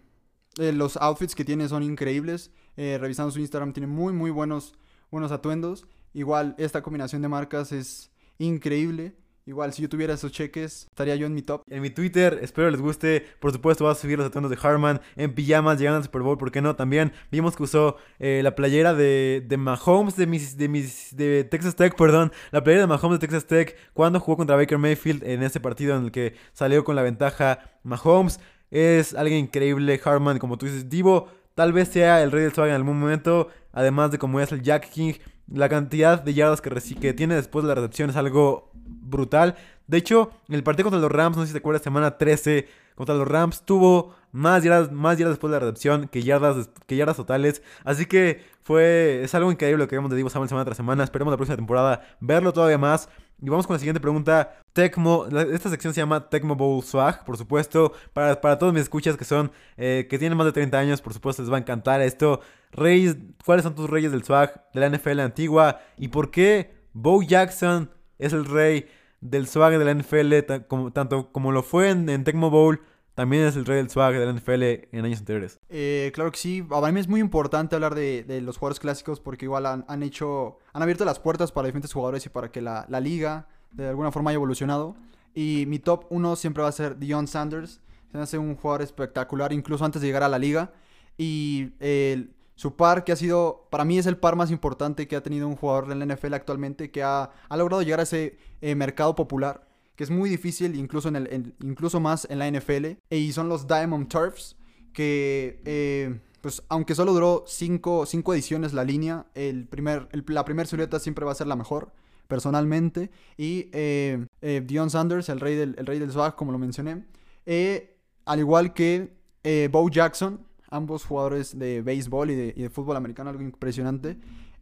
los 0.56 0.96
outfits 0.96 1.36
que 1.36 1.44
tiene 1.44 1.68
son 1.68 1.84
increíbles. 1.84 2.52
revisando 2.78 3.32
su 3.32 3.42
Instagram, 3.42 3.74
tiene 3.74 3.88
muy, 3.88 4.14
muy 4.14 4.32
buenos, 4.32 4.76
buenos 5.12 5.34
atuendos. 5.34 5.86
Igual, 6.14 6.56
esta 6.58 6.82
combinación 6.82 7.22
de 7.22 7.28
marcas 7.28 7.72
es 7.72 8.12
increíble. 8.38 9.16
Igual, 9.48 9.74
si 9.74 9.82
yo 9.82 9.90
tuviera 9.90 10.14
esos 10.14 10.32
cheques, 10.32 10.86
estaría 10.92 11.16
yo 11.16 11.26
en 11.26 11.34
mi 11.34 11.42
top. 11.42 11.64
En 11.68 11.82
mi 11.82 11.90
Twitter, 11.90 12.40
espero 12.44 12.70
les 12.70 12.80
guste. 12.80 13.26
Por 13.40 13.52
supuesto, 13.52 13.84
voy 13.84 13.92
a 13.92 13.96
subir 13.96 14.18
los 14.18 14.28
atuendos 14.28 14.52
de 14.52 14.58
Harman 14.62 15.02
en 15.16 15.34
pijamas 15.34 15.80
llegando 15.80 15.98
al 15.98 16.04
Super 16.04 16.22
Bowl, 16.22 16.38
¿por 16.38 16.52
qué 16.52 16.62
no? 16.62 16.76
También 16.76 17.12
vimos 17.32 17.56
que 17.56 17.64
usó 17.64 17.98
eh, 18.20 18.42
la 18.44 18.54
playera 18.54 18.94
de, 18.94 19.44
de 19.46 19.58
Mahomes 19.58 20.16
de, 20.16 20.28
mis, 20.28 20.58
de, 20.58 20.68
mis, 20.70 21.16
de 21.18 21.44
Texas 21.44 21.76
Tech, 21.76 21.96
perdón. 21.96 22.32
La 22.52 22.64
playera 22.64 22.84
de 22.84 22.88
Mahomes 22.88 23.20
de 23.20 23.28
Texas 23.28 23.48
Tech 23.48 23.76
cuando 23.94 24.20
jugó 24.20 24.38
contra 24.38 24.56
Baker 24.56 24.78
Mayfield 24.78 25.24
en 25.24 25.42
ese 25.42 25.60
partido 25.60 25.98
en 25.98 26.06
el 26.06 26.12
que 26.12 26.36
salió 26.54 26.84
con 26.84 26.96
la 26.96 27.02
ventaja 27.02 27.60
Mahomes. 27.84 28.40
Es 28.70 29.16
alguien 29.16 29.40
increíble, 29.40 30.00
Harman, 30.04 30.38
como 30.38 30.60
tú 30.60 30.68
dices. 30.68 30.88
Divo, 30.88 31.30
tal 31.56 31.74
vez 31.74 31.88
sea 31.88 32.22
el 32.22 32.32
rey 32.32 32.44
del 32.44 32.54
swag 32.54 32.70
en 32.70 32.76
algún 32.76 33.00
momento. 33.00 33.50
Además 33.74 34.12
de 34.12 34.18
como 34.18 34.40
es 34.40 34.52
el 34.52 34.62
Jack 34.62 34.90
King 34.90 35.14
la 35.54 35.70
cantidad 35.70 36.22
de 36.22 36.34
yardas 36.34 36.62
que, 36.62 37.14
tiene 37.14 37.36
después 37.36 37.64
de 37.64 37.70
la 37.70 37.76
recepción 37.76 38.10
es 38.10 38.16
algo 38.16 38.72
brutal. 38.74 39.56
De 39.88 39.98
hecho, 39.98 40.32
el 40.50 40.64
partido 40.64 40.86
contra 40.86 41.02
los 41.02 41.12
Rams, 41.12 41.38
no 41.38 41.44
sé 41.44 41.48
si 41.48 41.54
te 41.54 41.60
acuerdas, 41.60 41.82
semana 41.82 42.18
13, 42.18 42.68
contra 42.96 43.16
los 43.16 43.28
Rams, 43.28 43.64
tuvo 43.64 44.16
más 44.32 44.64
yardas, 44.64 44.92
más 44.92 45.18
yardas 45.18 45.34
después 45.34 45.52
de 45.52 45.60
la 45.60 45.66
recepción 45.66 46.08
que 46.08 46.24
yardas, 46.24 46.70
que 46.88 46.96
yardas 46.96 47.18
totales. 47.18 47.62
Así 47.84 48.06
que 48.06 48.44
fue, 48.64 49.22
es 49.24 49.36
algo 49.36 49.52
increíble 49.52 49.84
lo 49.84 49.88
que 49.88 49.96
vemos 49.96 50.12
de 50.12 50.18
Divo 50.18 50.30
Samuel 50.30 50.50
semana 50.50 50.66
tras 50.66 50.78
semana. 50.78 51.04
Esperemos 51.04 51.32
la 51.32 51.38
próxima 51.38 51.58
temporada 51.58 52.02
verlo 52.20 52.54
todavía 52.54 52.78
más. 52.78 53.10
Y 53.42 53.50
vamos 53.50 53.66
con 53.66 53.74
la 53.74 53.80
siguiente 53.80 54.00
pregunta. 54.00 54.60
Tecmo, 54.72 55.26
esta 55.52 55.70
sección 55.70 55.94
se 55.94 56.02
llama 56.02 56.30
Tecmo 56.30 56.56
Bowl 56.56 56.84
Swag, 56.84 57.26
por 57.26 57.38
supuesto. 57.38 57.92
Para, 58.14 58.40
para 58.40 58.60
todos 58.60 58.72
mis 58.72 58.84
escuchas 58.84 59.18
que 59.18 59.26
son, 59.26 59.52
eh, 59.78 60.06
que 60.10 60.20
tienen 60.20 60.38
más 60.38 60.46
de 60.46 60.52
30 60.52 60.78
años, 60.78 61.02
por 61.02 61.14
supuesto 61.14 61.42
les 61.42 61.52
va 61.52 61.58
a 61.58 61.60
encantar 61.60 62.02
esto. 62.02 62.42
Reyes, 62.72 63.18
¿cuáles 63.44 63.64
son 63.64 63.74
tus 63.74 63.90
reyes 63.90 64.12
del 64.12 64.24
swag 64.24 64.64
de 64.74 64.80
la 64.80 64.90
NFL 64.96 65.20
antigua? 65.22 65.80
¿Y 65.98 66.10
por 66.10 66.30
qué 66.30 66.76
Bo 66.94 67.24
Jackson 67.24 67.90
es 68.20 68.32
el 68.34 68.46
rey 68.46 68.88
del 69.22 69.48
swag 69.48 69.78
de 69.78 69.86
la 69.86 69.94
NFL, 69.94 70.92
tanto 70.94 71.32
como 71.32 71.52
lo 71.52 71.64
fue 71.64 71.90
en 71.90 72.24
Tecmo 72.24 72.52
Bowl, 72.52 72.82
también 73.22 73.44
es 73.44 73.56
el 73.56 73.66
rey 73.66 73.78
del 73.78 73.88
swag 73.88 74.14
de 74.14 74.26
la 74.26 74.34
NFL 74.34 74.64
en 74.98 75.06
años 75.06 75.20
anteriores? 75.20 75.60
Eh, 75.70 76.12
claro 76.16 76.32
que 76.32 76.40
sí, 76.40 76.64
para 76.64 76.92
mí 76.92 77.00
es 77.00 77.08
muy 77.08 77.20
importante 77.20 77.76
hablar 77.76 77.94
de, 77.94 78.24
de 78.24 78.42
los 78.42 78.58
jugadores 78.58 78.80
clásicos 78.80 79.20
porque 79.20 79.46
igual 79.46 79.68
han, 79.68 79.86
han 79.88 80.02
hecho, 80.02 80.58
han 80.74 80.82
abierto 80.82 81.06
las 81.06 81.20
puertas 81.20 81.52
para 81.52 81.68
diferentes 81.68 81.94
jugadores 81.94 82.26
y 82.26 82.30
para 82.30 82.52
que 82.52 82.62
la, 82.62 82.88
la 82.90 83.00
liga 83.00 83.48
de 83.74 83.90
alguna 83.90 84.12
forma 84.12 84.32
haya 84.32 84.38
evolucionado. 84.38 84.96
Y 85.36 85.66
mi 85.68 85.78
top 85.78 86.08
1 86.10 86.36
siempre 86.36 86.64
va 86.64 86.70
a 86.70 86.72
ser 86.72 86.98
Dion 86.98 87.28
Sanders. 87.28 87.80
Se 88.12 88.18
hace 88.18 88.40
un 88.40 88.56
jugador 88.56 88.82
espectacular 88.82 89.54
incluso 89.54 89.86
antes 89.86 90.02
de 90.02 90.08
llegar 90.08 90.24
a 90.24 90.28
la 90.28 90.40
liga. 90.40 90.74
Y 91.16 91.74
eh, 91.80 92.28
su 92.56 92.76
par 92.76 93.04
que 93.04 93.12
ha 93.12 93.16
sido, 93.16 93.68
para 93.70 93.86
mí 93.86 94.00
es 94.00 94.08
el 94.08 94.18
par 94.18 94.36
más 94.36 94.50
importante 94.50 95.08
que 95.08 95.16
ha 95.16 95.22
tenido 95.22 95.48
un 95.48 95.58
jugador 95.58 95.92
en 95.92 96.00
la 96.00 96.16
NFL 96.16 96.34
actualmente, 96.34 96.90
que 96.90 97.04
ha, 97.04 97.30
ha 97.48 97.58
logrado 97.58 97.84
llegar 97.84 98.00
a 98.00 98.04
ese 98.04 98.40
eh, 98.62 98.74
mercado 98.74 99.14
popular, 99.14 99.68
que 99.96 100.04
es 100.04 100.10
muy 100.10 100.30
difícil, 100.30 100.76
incluso, 100.76 101.10
en 101.10 101.16
el, 101.18 101.54
incluso 101.64 102.00
más 102.00 102.28
en 102.30 102.40
la 102.40 102.48
NFL. 102.50 102.98
Y 103.10 103.32
son 103.34 103.50
los 103.50 103.68
Diamond 103.68 104.08
Turfs, 104.08 104.56
que 104.94 105.62
eh, 105.66 106.20
pues 106.42 106.64
aunque 106.70 106.96
solo 106.96 107.14
duró 107.14 107.44
5 107.48 108.06
cinco, 108.06 108.34
ediciones 108.34 108.74
la 108.74 108.84
línea, 108.84 109.26
el 109.36 109.68
primer, 109.68 110.08
el- 110.12 110.24
la 110.28 110.44
primera 110.46 110.68
silueta 110.68 111.00
siempre 111.00 111.24
va 111.26 111.32
a 111.34 111.36
ser 111.36 111.48
la 111.48 111.56
mejor, 111.56 111.92
personalmente. 112.28 113.12
Y 113.38 113.70
eh, 113.74 114.26
eh, 114.42 114.62
Dion 114.66 114.90
Sanders, 114.90 115.30
el 115.30 115.40
rey 115.40 115.56
del, 115.56 115.76
el 115.78 115.86
rey 115.86 116.00
del 116.00 116.12
swag, 116.12 116.36
como 116.36 116.52
lo 116.52 116.58
mencioné. 116.58 117.04
Eh, 117.46 117.98
al 118.26 118.40
igual 118.40 118.74
que 118.74 119.14
eh, 119.44 119.70
Bo 119.72 119.90
Jackson, 119.90 120.42
ambos 120.70 121.04
jugadores 121.06 121.58
de 121.60 121.82
béisbol 121.82 122.32
y 122.32 122.36
de, 122.36 122.54
y 122.56 122.62
de 122.62 122.70
fútbol 122.70 122.96
americano, 122.98 123.30
algo 123.30 123.44
impresionante. 123.44 124.18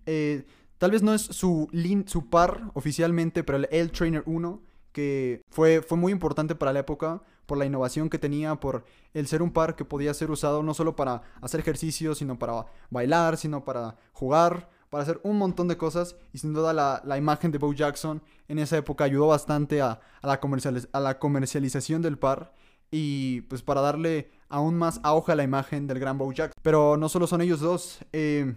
Eh, 0.05 0.43
tal 0.79 0.91
vez 0.91 1.03
no 1.03 1.13
es 1.13 1.21
su, 1.21 1.67
lin- 1.71 2.07
su 2.07 2.29
par 2.29 2.71
oficialmente, 2.73 3.43
pero 3.43 3.57
el 3.59 3.67
L 3.71 3.89
Trainer 3.89 4.23
1, 4.25 4.61
que 4.91 5.41
fue, 5.49 5.81
fue 5.81 5.97
muy 5.97 6.11
importante 6.11 6.55
para 6.55 6.73
la 6.73 6.79
época 6.79 7.21
por 7.49 7.57
la 7.57 7.65
innovación 7.65 8.09
que 8.09 8.19
tenía, 8.19 8.55
por 8.55 8.85
el 9.13 9.27
ser 9.27 9.41
un 9.41 9.51
par 9.51 9.75
que 9.75 9.83
podía 9.83 10.13
ser 10.13 10.29
usado 10.29 10.61
no 10.61 10.73
solo 10.75 10.95
para 10.95 11.23
hacer 11.41 11.59
ejercicio, 11.59 12.13
sino 12.13 12.37
para 12.37 12.67
bailar, 12.91 13.37
sino 13.37 13.65
para 13.65 13.95
jugar, 14.13 14.69
para 14.91 15.03
hacer 15.03 15.19
un 15.23 15.37
montón 15.37 15.67
de 15.67 15.75
cosas. 15.75 16.15
Y 16.31 16.37
sin 16.37 16.53
duda 16.53 16.73
la, 16.73 17.01
la 17.03 17.17
imagen 17.17 17.51
de 17.51 17.57
Bo 17.57 17.73
Jackson 17.73 18.21
en 18.47 18.59
esa 18.59 18.77
época 18.77 19.03
ayudó 19.03 19.27
bastante 19.27 19.81
a, 19.81 19.99
la, 20.21 20.39
a 20.91 20.99
la 20.99 21.19
comercialización 21.19 22.03
del 22.03 22.19
par 22.19 22.53
y 22.91 23.41
pues 23.41 23.61
para 23.61 23.81
darle 23.81 24.31
aún 24.47 24.75
más 24.75 24.99
auge 25.03 25.31
a 25.31 25.35
la 25.35 25.43
imagen 25.43 25.87
del 25.87 25.99
gran 25.99 26.17
Bo 26.17 26.31
Jackson. 26.31 26.59
Pero 26.61 26.97
no 26.97 27.09
solo 27.09 27.25
son 27.27 27.41
ellos 27.41 27.59
dos, 27.59 27.99
eh, 28.13 28.55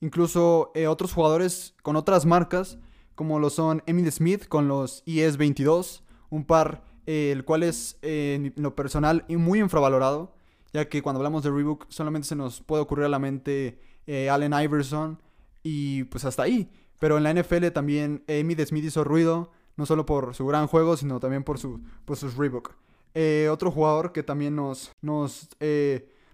incluso 0.00 0.72
eh, 0.74 0.86
otros 0.86 1.12
jugadores 1.12 1.74
con 1.82 1.96
otras 1.96 2.24
marcas, 2.24 2.78
como 3.16 3.40
lo 3.40 3.50
son 3.50 3.82
Emmitt 3.86 4.10
Smith 4.10 4.46
con 4.46 4.68
los 4.68 5.02
IS-22, 5.06 6.02
un 6.30 6.44
par 6.44 6.84
eh, 7.06 7.32
el 7.32 7.44
cual 7.44 7.62
es 7.62 7.98
eh, 8.02 8.52
en 8.54 8.62
lo 8.62 8.76
personal 8.76 9.24
muy 9.28 9.58
infravalorado, 9.58 10.34
ya 10.72 10.88
que 10.88 11.02
cuando 11.02 11.20
hablamos 11.20 11.42
de 11.42 11.50
Reebok 11.50 11.86
solamente 11.88 12.28
se 12.28 12.36
nos 12.36 12.60
puede 12.60 12.82
ocurrir 12.82 13.06
a 13.06 13.08
la 13.08 13.18
mente 13.18 13.80
eh, 14.06 14.28
Allen 14.28 14.52
Iverson 14.52 15.20
y 15.62 16.04
pues 16.04 16.24
hasta 16.24 16.42
ahí. 16.42 16.70
Pero 17.00 17.16
en 17.16 17.24
la 17.24 17.32
NFL 17.32 17.68
también 17.68 18.22
Emmitt 18.26 18.60
Smith 18.66 18.84
hizo 18.84 19.02
ruido, 19.02 19.50
no 19.76 19.86
solo 19.86 20.04
por 20.04 20.34
su 20.34 20.46
gran 20.46 20.66
juego, 20.66 20.96
sino 20.96 21.18
también 21.18 21.42
por, 21.42 21.58
su, 21.58 21.80
por 22.04 22.16
sus 22.16 22.36
Reebok. 22.36 22.74
Otro 23.50 23.70
jugador 23.70 24.12
que 24.12 24.22
también 24.22 24.54
nos, 24.54 24.92
nos, 25.00 25.48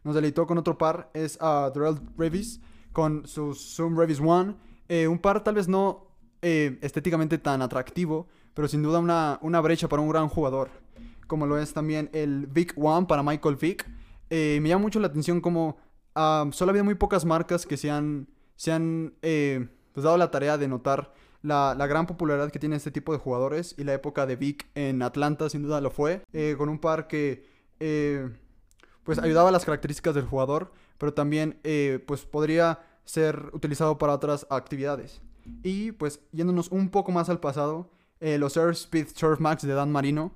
nos 0.02 0.14
deleitó 0.16 0.48
con 0.48 0.58
otro 0.58 0.78
par 0.78 1.10
es 1.14 1.38
a 1.40 1.72
Revis 2.16 2.60
con 2.92 3.26
su 3.26 3.54
Zoom 3.54 3.96
Revis 3.96 4.20
One. 4.20 4.56
Un 4.88 5.18
par 5.20 5.44
tal 5.44 5.54
vez 5.54 5.68
no 5.68 6.11
eh, 6.44 6.76
estéticamente 6.82 7.38
tan 7.38 7.62
atractivo, 7.62 8.26
pero 8.52 8.66
sin 8.66 8.82
duda 8.82 8.98
una, 8.98 9.38
una 9.42 9.60
brecha 9.60 9.88
para 9.88 10.02
un 10.02 10.08
gran 10.08 10.28
jugador. 10.28 10.70
Como 11.28 11.46
lo 11.46 11.56
es 11.56 11.72
también 11.72 12.10
el 12.12 12.48
Vic 12.48 12.74
One 12.76 13.06
para 13.06 13.22
Michael 13.22 13.54
Vick. 13.54 13.88
Eh, 14.28 14.58
me 14.60 14.68
llama 14.68 14.82
mucho 14.82 14.98
la 14.98 15.06
atención 15.06 15.40
como 15.40 15.76
ah, 16.16 16.48
solo 16.50 16.70
ha 16.70 16.72
habido 16.72 16.84
muy 16.84 16.96
pocas 16.96 17.24
marcas 17.24 17.64
que 17.64 17.76
se 17.76 17.92
han, 17.92 18.26
se 18.56 18.72
han 18.72 19.14
eh, 19.22 19.68
pues 19.92 20.02
dado 20.02 20.16
la 20.16 20.32
tarea 20.32 20.58
de 20.58 20.66
notar 20.66 21.14
la, 21.42 21.76
la 21.78 21.86
gran 21.86 22.08
popularidad 22.08 22.50
que 22.50 22.58
tiene 22.58 22.74
este 22.74 22.90
tipo 22.90 23.12
de 23.12 23.20
jugadores 23.20 23.76
y 23.78 23.84
la 23.84 23.94
época 23.94 24.26
de 24.26 24.34
Vic 24.34 24.66
en 24.74 25.00
Atlanta 25.02 25.48
sin 25.48 25.62
duda 25.62 25.80
lo 25.80 25.92
fue, 25.92 26.22
con 26.58 26.68
un 26.68 26.80
par 26.80 27.06
que 27.06 27.46
pues 29.04 29.18
ayudaba 29.20 29.50
a 29.50 29.52
las 29.52 29.64
características 29.64 30.16
del 30.16 30.24
jugador, 30.24 30.72
pero 30.98 31.14
también 31.14 31.60
pues 32.06 32.24
podría 32.24 32.80
ser 33.04 33.50
utilizado 33.52 33.98
para 33.98 34.14
otras 34.14 34.46
actividades. 34.50 35.20
Y 35.62 35.92
pues 35.92 36.20
yéndonos 36.32 36.68
un 36.70 36.88
poco 36.88 37.12
más 37.12 37.28
al 37.28 37.40
pasado, 37.40 37.90
eh, 38.20 38.38
los 38.38 38.56
Air 38.56 38.70
Speed 38.70 39.08
Surf 39.14 39.40
Max 39.40 39.62
de 39.62 39.74
Dan 39.74 39.92
Marino, 39.92 40.32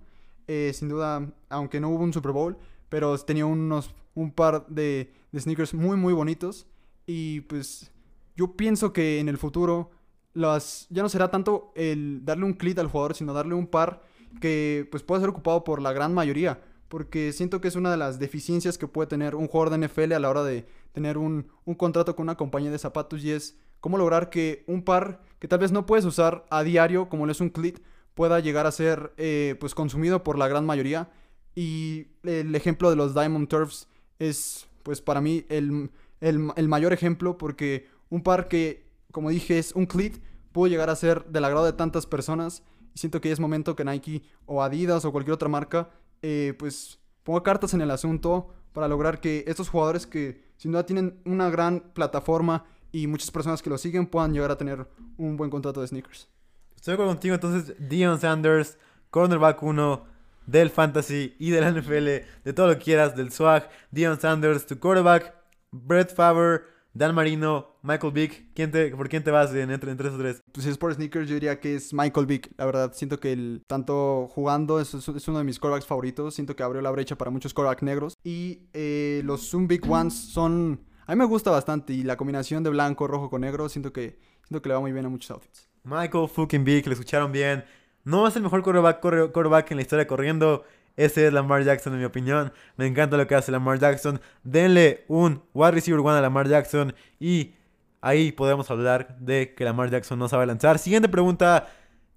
eh, 0.49 0.73
sin 0.75 0.89
duda, 0.89 1.33
aunque 1.49 1.81
no 1.81 1.91
hubo 1.91 2.05
un 2.05 2.13
Super 2.13 2.33
Bowl, 2.33 2.57
pero 2.89 3.17
tenía 3.19 3.47
unos, 3.47 3.95
un 4.15 4.31
par 4.33 4.67
de, 4.69 5.13
sneakers 5.37 5.75
muy 5.75 5.99
muy 5.99 6.15
bonitos 6.15 6.67
y 7.07 7.43
pues 7.43 7.91
yo 8.37 8.57
pienso 8.57 8.93
que 8.93 9.19
en 9.19 9.29
el 9.29 9.39
futuro 9.39 9.91
las, 10.35 10.87
ya 10.91 11.03
no 11.03 11.09
será 11.09 11.31
tanto 11.31 11.73
el 11.75 12.25
darle 12.25 12.45
un 12.45 12.55
clit 12.55 12.79
al 12.79 12.89
jugador, 12.89 13.15
sino 13.15 13.33
darle 13.33 13.55
un 13.55 13.67
par 13.67 14.03
que 14.41 14.87
pues 14.91 15.03
pueda 15.03 15.21
ser 15.21 15.31
ocupado 15.31 15.65
por 15.65 15.81
la 15.81 15.93
gran 15.93 16.13
mayoría. 16.13 16.61
Porque 16.89 17.33
siento 17.33 17.61
que 17.61 17.69
es 17.69 17.75
una 17.75 17.91
de 17.91 17.97
las 17.97 18.19
deficiencias 18.19 18.79
que 18.79 18.87
puede 18.87 19.09
tener 19.09 19.35
un 19.35 19.49
jugador 19.49 19.77
de 19.77 19.89
NFL 19.89 20.13
a 20.13 20.21
la 20.21 20.31
hora 20.31 20.45
de 20.45 20.67
tener 20.93 21.19
un, 21.19 21.49
un 21.65 21.75
contrato 21.75 22.15
con 22.15 22.25
una 22.25 22.37
compañía 22.37 22.71
de 22.71 22.79
zapatos 22.79 23.25
y 23.25 23.33
es 23.33 23.59
cómo 23.87 23.99
lograr 23.99 24.31
que 24.31 24.65
un 24.67 24.83
par 24.83 25.21
que 25.39 25.47
tal 25.47 25.61
vez 25.61 25.71
no 25.71 25.87
puedes 25.87 26.05
usar 26.05 26.45
a 26.51 26.65
diario, 26.65 27.09
como 27.09 27.25
lo 27.25 27.31
es 27.31 27.41
un 27.41 27.51
clit, 27.51 27.79
pueda 28.15 28.41
llegar 28.41 28.67
a 28.67 28.73
ser 28.73 29.13
eh, 29.17 29.55
pues 29.61 29.77
consumido 29.77 30.25
por 30.25 30.39
la 30.39 30.49
gran 30.49 30.67
mayoría. 30.67 31.09
Y 31.55 32.09
el 32.25 32.53
ejemplo 32.57 32.91
de 32.91 32.97
los 32.97 33.15
Diamond 33.15 33.47
Turfs 33.47 33.87
es 34.19 34.67
pues 34.83 35.01
para 35.01 35.21
mí 35.21 35.47
el, 35.51 35.93
el, 36.21 36.69
mayor 36.69 36.93
ejemplo 36.93 37.39
porque 37.39 37.87
un 38.11 38.25
par 38.25 38.49
que 38.49 38.91
como 39.13 39.31
dije 39.31 39.57
es 39.57 39.71
un 39.71 39.87
clit 39.87 40.19
pudo 40.51 40.67
llegar 40.67 40.91
a 40.91 40.97
ser 40.97 41.25
del 41.27 41.45
agrado 41.45 41.65
de 41.65 41.73
tantas 41.73 42.07
personas 42.07 42.65
y 42.93 42.99
siento 42.99 43.21
que 43.21 43.29
ya 43.29 43.35
es 43.35 43.41
momento 43.41 43.77
que 43.77 43.85
Nike 43.85 44.25
o 44.47 44.65
Adidas 44.65 45.05
o 45.05 45.13
cualquier 45.13 45.35
otra 45.35 45.49
marca 45.49 45.91
eh, 46.23 46.55
pues 46.59 46.99
ponga 47.23 47.45
cartas 47.45 47.73
en 47.73 47.83
el 47.83 47.93
asunto 47.93 48.49
para 48.73 48.89
lograr 48.89 49.21
que 49.21 49.45
estos 49.47 49.69
jugadores 49.69 50.09
que 50.09 50.43
sin 50.57 50.73
duda 50.73 50.85
tienen 50.85 51.21
una 51.25 51.51
gran 51.51 51.93
plataforma 51.95 52.65
y 52.93 53.07
muchas 53.07 53.31
personas 53.31 53.63
que 53.63 53.71
lo 53.71 53.79
siguen 53.79 54.07
puedan 54.07 54.33
llegar 54.33 54.51
a 54.51 54.59
tener 54.59 54.87
un 55.17 55.37
buen 55.37 55.51
contrato 55.51 55.81
de 55.81 55.89
sneakers. 55.89 56.29
Estoy 56.75 56.93
de 56.93 56.95
acuerdo 56.95 57.13
contigo, 57.13 57.35
entonces, 57.35 57.75
Dion 57.79 58.21
Sanders, 58.21 58.79
cornerback 59.11 59.63
1 59.63 60.05
del 60.47 60.71
fantasy 60.71 61.35
y 61.39 61.51
del 61.51 61.75
NFL, 61.75 62.05
de 62.45 62.53
todo 62.55 62.69
lo 62.69 62.79
que 62.79 62.85
quieras, 62.85 63.17
del 63.17 63.33
swag, 63.33 63.69
Dion 63.91 64.21
Sanders, 64.21 64.67
tu 64.67 64.79
quarterback, 64.79 65.35
Brett 65.73 66.15
Favre, 66.15 66.61
Dan 66.95 67.15
Marino, 67.15 67.77
Michael 67.83 68.13
Vick, 68.13 68.55
¿quién 68.55 68.71
te, 68.71 68.89
¿por 68.97 69.09
quién 69.11 69.23
te 69.23 69.31
vas 69.31 69.53
en, 69.55 69.71
entre, 69.71 69.91
entre 69.91 70.09
esos 70.09 70.19
tres? 70.19 70.41
Pues 70.53 70.65
si 70.65 70.71
es 70.71 70.79
por 70.79 70.95
sneakers, 70.95 71.29
yo 71.29 71.35
diría 71.35 71.61
que 71.61 71.75
es 71.75 71.93
Michael 71.93 72.25
Vick. 72.27 72.53
La 72.57 72.65
verdad, 72.65 72.93
siento 72.95 73.21
que 73.21 73.33
el, 73.33 73.63
tanto 73.67 74.29
jugando 74.31 74.81
es, 74.81 74.95
es- 74.95 75.07
es 75.09 75.29
uno 75.29 75.37
de 75.39 75.45
mis 75.45 75.59
quarterbacks 75.59 75.87
favoritos. 75.87 76.35
Siento 76.35 76.57
que 76.57 76.63
abrió 76.63 76.81
la 76.81 76.91
brecha 76.91 77.17
para 77.19 77.31
muchos 77.31 77.53
quarterbacks 77.53 77.83
negros. 77.83 78.15
Y 78.25 78.61
eh, 78.73 79.21
los 79.25 79.51
Zoom 79.51 79.67
Big 79.69 79.85
Ones 79.91 80.15
son... 80.15 80.81
A 81.07 81.13
mí 81.15 81.19
me 81.19 81.25
gusta 81.25 81.51
bastante. 81.51 81.93
Y 81.93 82.03
la 82.03 82.17
combinación 82.17 82.63
de 82.63 82.71
blanco, 82.71 83.07
rojo 83.07 83.31
con 83.31 83.41
negro, 83.43 83.69
siento 83.69 83.93
que, 83.93 84.19
siento 84.47 84.61
que 84.61 84.69
le 84.69 84.75
va 84.75 84.81
muy 84.81 84.93
bien 84.93 85.07
a 85.07 85.09
muchos 85.09 85.31
outfits. 85.31 85.69
Michael 85.85 86.29
fucking 86.29 86.65
Vick, 86.65 86.87
lo 86.87 86.93
escucharon 86.93 87.31
bien. 87.31 87.65
No 88.05 88.27
es 88.27 88.37
el 88.37 88.43
mejor 88.43 88.63
quarterback, 88.63 89.01
quarterback 89.01 89.71
en 89.71 89.77
la 89.77 89.83
historia 89.83 90.07
corriendo. 90.07 90.65
Ese 90.97 91.27
es 91.27 91.33
Lamar 91.33 91.63
Jackson, 91.63 91.93
en 91.93 92.01
mi 92.01 92.05
opinión. 92.05 92.53
Me 92.77 92.87
encanta 92.87 93.17
lo 93.17 93.27
que 93.27 93.35
hace 93.35 93.53
Lamar 93.53 93.79
Jackson. 93.79 94.21
Denle 94.43 95.05
un 95.09 95.43
wide 95.53 95.73
receiver 95.73 96.01
one 96.01 96.19
a 96.19 96.21
Lamar 96.21 96.49
Jackson. 96.49 96.95
Y 97.21 97.55
ahí 98.01 98.33
podemos 98.33 98.71
hablar 98.71 99.19
de 99.19 99.55
que 99.55 99.65
Lamar 99.65 99.91
Jackson 99.91 100.19
no 100.19 100.29
sabe 100.29 100.47
lanzar. 100.47 100.79
Siguiente 100.79 101.09
pregunta. 101.09 101.69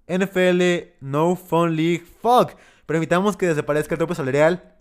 NFL 0.08 0.96
No 1.00 1.36
Fun 1.36 1.76
League. 1.76 2.04
Fuck. 2.20 2.52
Permitamos 2.86 3.36
que 3.36 3.46
desaparezca 3.46 3.94
el 3.94 3.98
tope 3.98 4.14
salarial. 4.14 4.79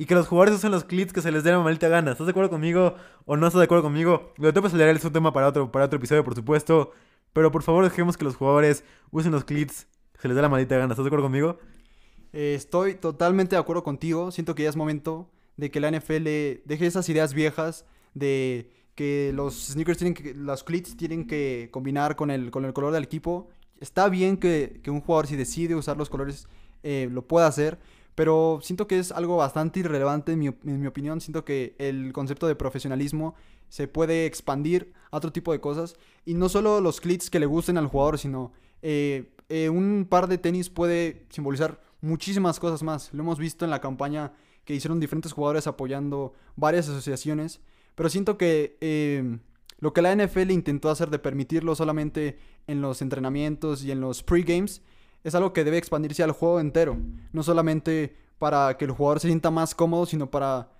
Y 0.00 0.06
que 0.06 0.14
los 0.14 0.28
jugadores 0.28 0.54
usen 0.54 0.70
los 0.70 0.84
clips 0.84 1.12
que 1.12 1.20
se 1.20 1.32
les 1.32 1.42
dé 1.42 1.50
la 1.50 1.58
maldita 1.58 1.88
gana. 1.88 2.12
¿Estás 2.12 2.26
de 2.26 2.30
acuerdo 2.30 2.50
conmigo 2.50 2.94
o 3.26 3.36
no 3.36 3.48
estás 3.48 3.58
de 3.58 3.64
acuerdo 3.64 3.82
conmigo? 3.82 4.32
Lo 4.36 4.46
de 4.46 4.52
tope 4.52 4.70
salarial 4.70 4.96
es 4.96 5.04
un 5.04 5.12
tema 5.12 5.32
para 5.32 5.48
otro, 5.48 5.72
para 5.72 5.86
otro 5.86 5.96
episodio, 5.96 6.22
por 6.22 6.36
supuesto. 6.36 6.92
Pero 7.32 7.50
por 7.50 7.64
favor 7.64 7.82
dejemos 7.82 8.16
que 8.16 8.24
los 8.24 8.36
jugadores 8.36 8.84
usen 9.10 9.32
los 9.32 9.44
clips 9.44 9.88
que 10.12 10.20
se 10.20 10.28
les 10.28 10.36
dé 10.36 10.42
la 10.42 10.48
maldita 10.48 10.76
gana. 10.76 10.92
¿Estás 10.92 11.04
de 11.04 11.08
acuerdo 11.08 11.24
conmigo? 11.24 11.58
Eh, 12.32 12.54
estoy 12.54 12.94
totalmente 12.94 13.56
de 13.56 13.60
acuerdo 13.60 13.82
contigo. 13.82 14.30
Siento 14.30 14.54
que 14.54 14.62
ya 14.62 14.68
es 14.68 14.76
momento 14.76 15.28
de 15.56 15.72
que 15.72 15.80
la 15.80 15.90
NFL 15.90 16.24
deje 16.64 16.86
esas 16.86 17.08
ideas 17.08 17.34
viejas 17.34 17.84
de 18.14 18.70
que 18.94 19.32
los 19.34 19.66
sneakers 19.66 19.98
tienen 19.98 20.14
que, 20.14 20.32
los 20.34 20.62
cleats 20.62 20.96
tienen 20.96 21.26
que 21.26 21.70
combinar 21.72 22.14
con 22.14 22.30
el, 22.30 22.52
con 22.52 22.64
el 22.64 22.72
color 22.72 22.92
del 22.92 23.04
equipo. 23.04 23.48
está 23.80 24.08
bien 24.08 24.36
que, 24.36 24.80
que 24.82 24.90
un 24.92 25.00
jugador 25.00 25.26
si 25.26 25.36
decide 25.36 25.74
usar 25.74 25.96
los 25.96 26.08
colores 26.08 26.48
eh, 26.82 27.08
lo 27.10 27.26
pueda 27.26 27.46
hacer, 27.46 27.78
pero 28.18 28.58
siento 28.64 28.88
que 28.88 28.98
es 28.98 29.12
algo 29.12 29.36
bastante 29.36 29.78
irrelevante 29.78 30.32
en 30.32 30.40
mi, 30.40 30.86
opinión. 30.88 31.20
Siento 31.20 31.44
que 31.44 31.76
el 31.78 32.12
concepto 32.12 32.48
de 32.48 32.56
profesionalismo 32.56 33.36
se 33.68 33.86
puede 33.86 34.26
expandir 34.26 34.92
a 35.12 35.18
otro 35.18 35.30
tipo 35.30 35.52
de 35.52 35.60
cosas. 35.60 35.94
Y 36.24 36.34
no 36.34 36.48
solo 36.48 36.80
los 36.80 37.00
clits 37.00 37.30
que 37.30 37.38
le 37.38 37.46
gusten 37.46 37.78
al 37.78 37.86
jugador, 37.86 38.18
sino 38.18 38.50
eh, 38.82 39.36
eh, 39.48 39.68
un 39.68 40.04
par 40.10 40.26
de 40.26 40.36
tenis 40.36 40.68
puede 40.68 41.26
simbolizar 41.28 41.80
muchísimas 42.00 42.58
cosas 42.58 42.82
más. 42.82 43.14
Lo 43.14 43.22
hemos 43.22 43.38
visto 43.38 43.64
en 43.64 43.70
la 43.70 43.80
campaña 43.80 44.32
que 44.64 44.74
hicieron 44.74 44.98
diferentes 44.98 45.30
jugadores 45.30 45.68
apoyando 45.68 46.34
varias 46.56 46.88
asociaciones. 46.88 47.60
Pero 47.94 48.08
siento 48.08 48.36
que 48.36 48.78
eh, 48.80 49.38
lo 49.78 49.92
que 49.92 50.02
la 50.02 50.12
NFL 50.12 50.50
intentó 50.50 50.90
hacer 50.90 51.10
de 51.10 51.20
permitirlo 51.20 51.76
solamente 51.76 52.36
en 52.66 52.80
los 52.80 53.00
entrenamientos 53.00 53.84
y 53.84 53.92
en 53.92 54.00
los 54.00 54.24
pre-games 54.24 54.82
es 55.24 55.34
algo 55.34 55.52
que 55.52 55.64
debe 55.64 55.78
expandirse 55.78 56.22
al 56.22 56.32
juego 56.32 56.60
entero. 56.60 56.96
No 57.32 57.42
solamente 57.42 58.16
para 58.38 58.76
que 58.76 58.84
el 58.84 58.92
jugador 58.92 59.20
se 59.20 59.28
sienta 59.28 59.50
más 59.50 59.74
cómodo, 59.74 60.06
sino 60.06 60.30
para 60.30 60.70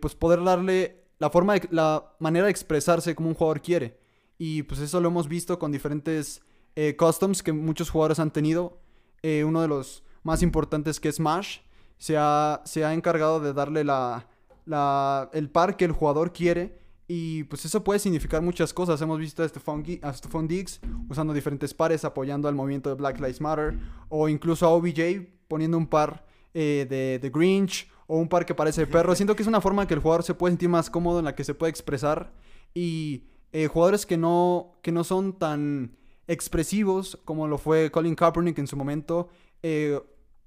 pues 0.00 0.14
poder 0.14 0.44
darle 0.44 1.04
la 1.18 1.30
forma 1.30 1.54
de, 1.54 1.68
la 1.70 2.12
manera 2.18 2.46
de 2.46 2.50
expresarse 2.50 3.14
como 3.14 3.28
un 3.28 3.34
jugador 3.34 3.60
quiere. 3.60 3.98
Y 4.38 4.62
pues 4.64 4.80
eso 4.80 5.00
lo 5.00 5.08
hemos 5.08 5.28
visto 5.28 5.58
con 5.58 5.72
diferentes 5.72 6.42
eh, 6.76 6.96
customs 6.96 7.42
que 7.42 7.52
muchos 7.52 7.90
jugadores 7.90 8.18
han 8.18 8.30
tenido. 8.30 8.78
Eh, 9.22 9.44
uno 9.44 9.62
de 9.62 9.68
los 9.68 10.02
más 10.22 10.42
importantes 10.42 11.00
que 11.00 11.08
es 11.08 11.16
Smash 11.16 11.60
se 11.98 12.16
ha, 12.18 12.62
se 12.64 12.84
ha 12.84 12.92
encargado 12.92 13.40
de 13.40 13.52
darle 13.52 13.84
la, 13.84 14.26
la, 14.66 15.30
el 15.32 15.50
par 15.50 15.76
que 15.76 15.84
el 15.84 15.92
jugador 15.92 16.32
quiere. 16.32 16.78
Y 17.06 17.44
pues 17.44 17.64
eso 17.64 17.84
puede 17.84 17.98
significar 17.98 18.40
muchas 18.42 18.72
cosas. 18.72 19.00
Hemos 19.00 19.18
visto 19.18 19.42
a 19.42 19.48
Stephon, 19.48 19.84
a 20.02 20.42
Diggs 20.46 20.80
usando 21.08 21.34
diferentes 21.34 21.74
pares, 21.74 22.04
apoyando 22.04 22.48
al 22.48 22.54
movimiento 22.54 22.88
de 22.88 22.96
Black 22.96 23.18
Lives 23.18 23.40
Matter. 23.40 23.78
O 24.08 24.28
incluso 24.28 24.66
a 24.66 24.70
OBJ 24.70 25.26
poniendo 25.48 25.76
un 25.76 25.86
par 25.86 26.24
eh, 26.54 26.86
de, 26.88 27.18
de 27.18 27.30
Grinch 27.30 27.88
o 28.06 28.18
un 28.18 28.28
par 28.28 28.46
que 28.46 28.54
parece 28.54 28.86
perro. 28.86 29.14
Siento 29.14 29.36
que 29.36 29.42
es 29.42 29.48
una 29.48 29.60
forma 29.60 29.82
en 29.82 29.88
que 29.88 29.94
el 29.94 30.00
jugador 30.00 30.22
se 30.22 30.34
puede 30.34 30.52
sentir 30.52 30.68
más 30.68 30.90
cómodo, 30.90 31.18
en 31.18 31.24
la 31.24 31.34
que 31.34 31.44
se 31.44 31.54
puede 31.54 31.70
expresar. 31.70 32.32
Y 32.74 33.24
eh, 33.52 33.68
jugadores 33.68 34.04
que 34.04 34.16
no, 34.16 34.72
que 34.82 34.90
no 34.90 35.04
son 35.04 35.38
tan 35.38 35.96
expresivos 36.26 37.18
como 37.24 37.46
lo 37.46 37.56
fue 37.56 37.90
Colin 37.90 38.14
Kaepernick 38.16 38.58
en 38.58 38.66
su 38.66 38.76
momento. 38.76 39.28
Eh, 39.62 40.00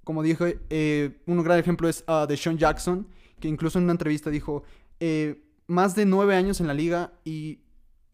como 0.03 0.23
dije, 0.23 0.59
eh, 0.69 1.21
un 1.25 1.41
gran 1.43 1.59
ejemplo 1.59 1.87
es 1.87 2.03
uh, 2.07 2.27
de 2.27 2.35
Sean 2.35 2.57
Jackson, 2.57 3.07
que 3.39 3.47
incluso 3.47 3.77
en 3.77 3.85
una 3.85 3.93
entrevista 3.93 4.29
dijo, 4.29 4.63
más 5.67 5.95
de 5.95 6.05
nueve 6.05 6.35
años 6.35 6.59
en 6.59 6.67
la 6.67 6.73
liga 6.73 7.13
y 7.23 7.59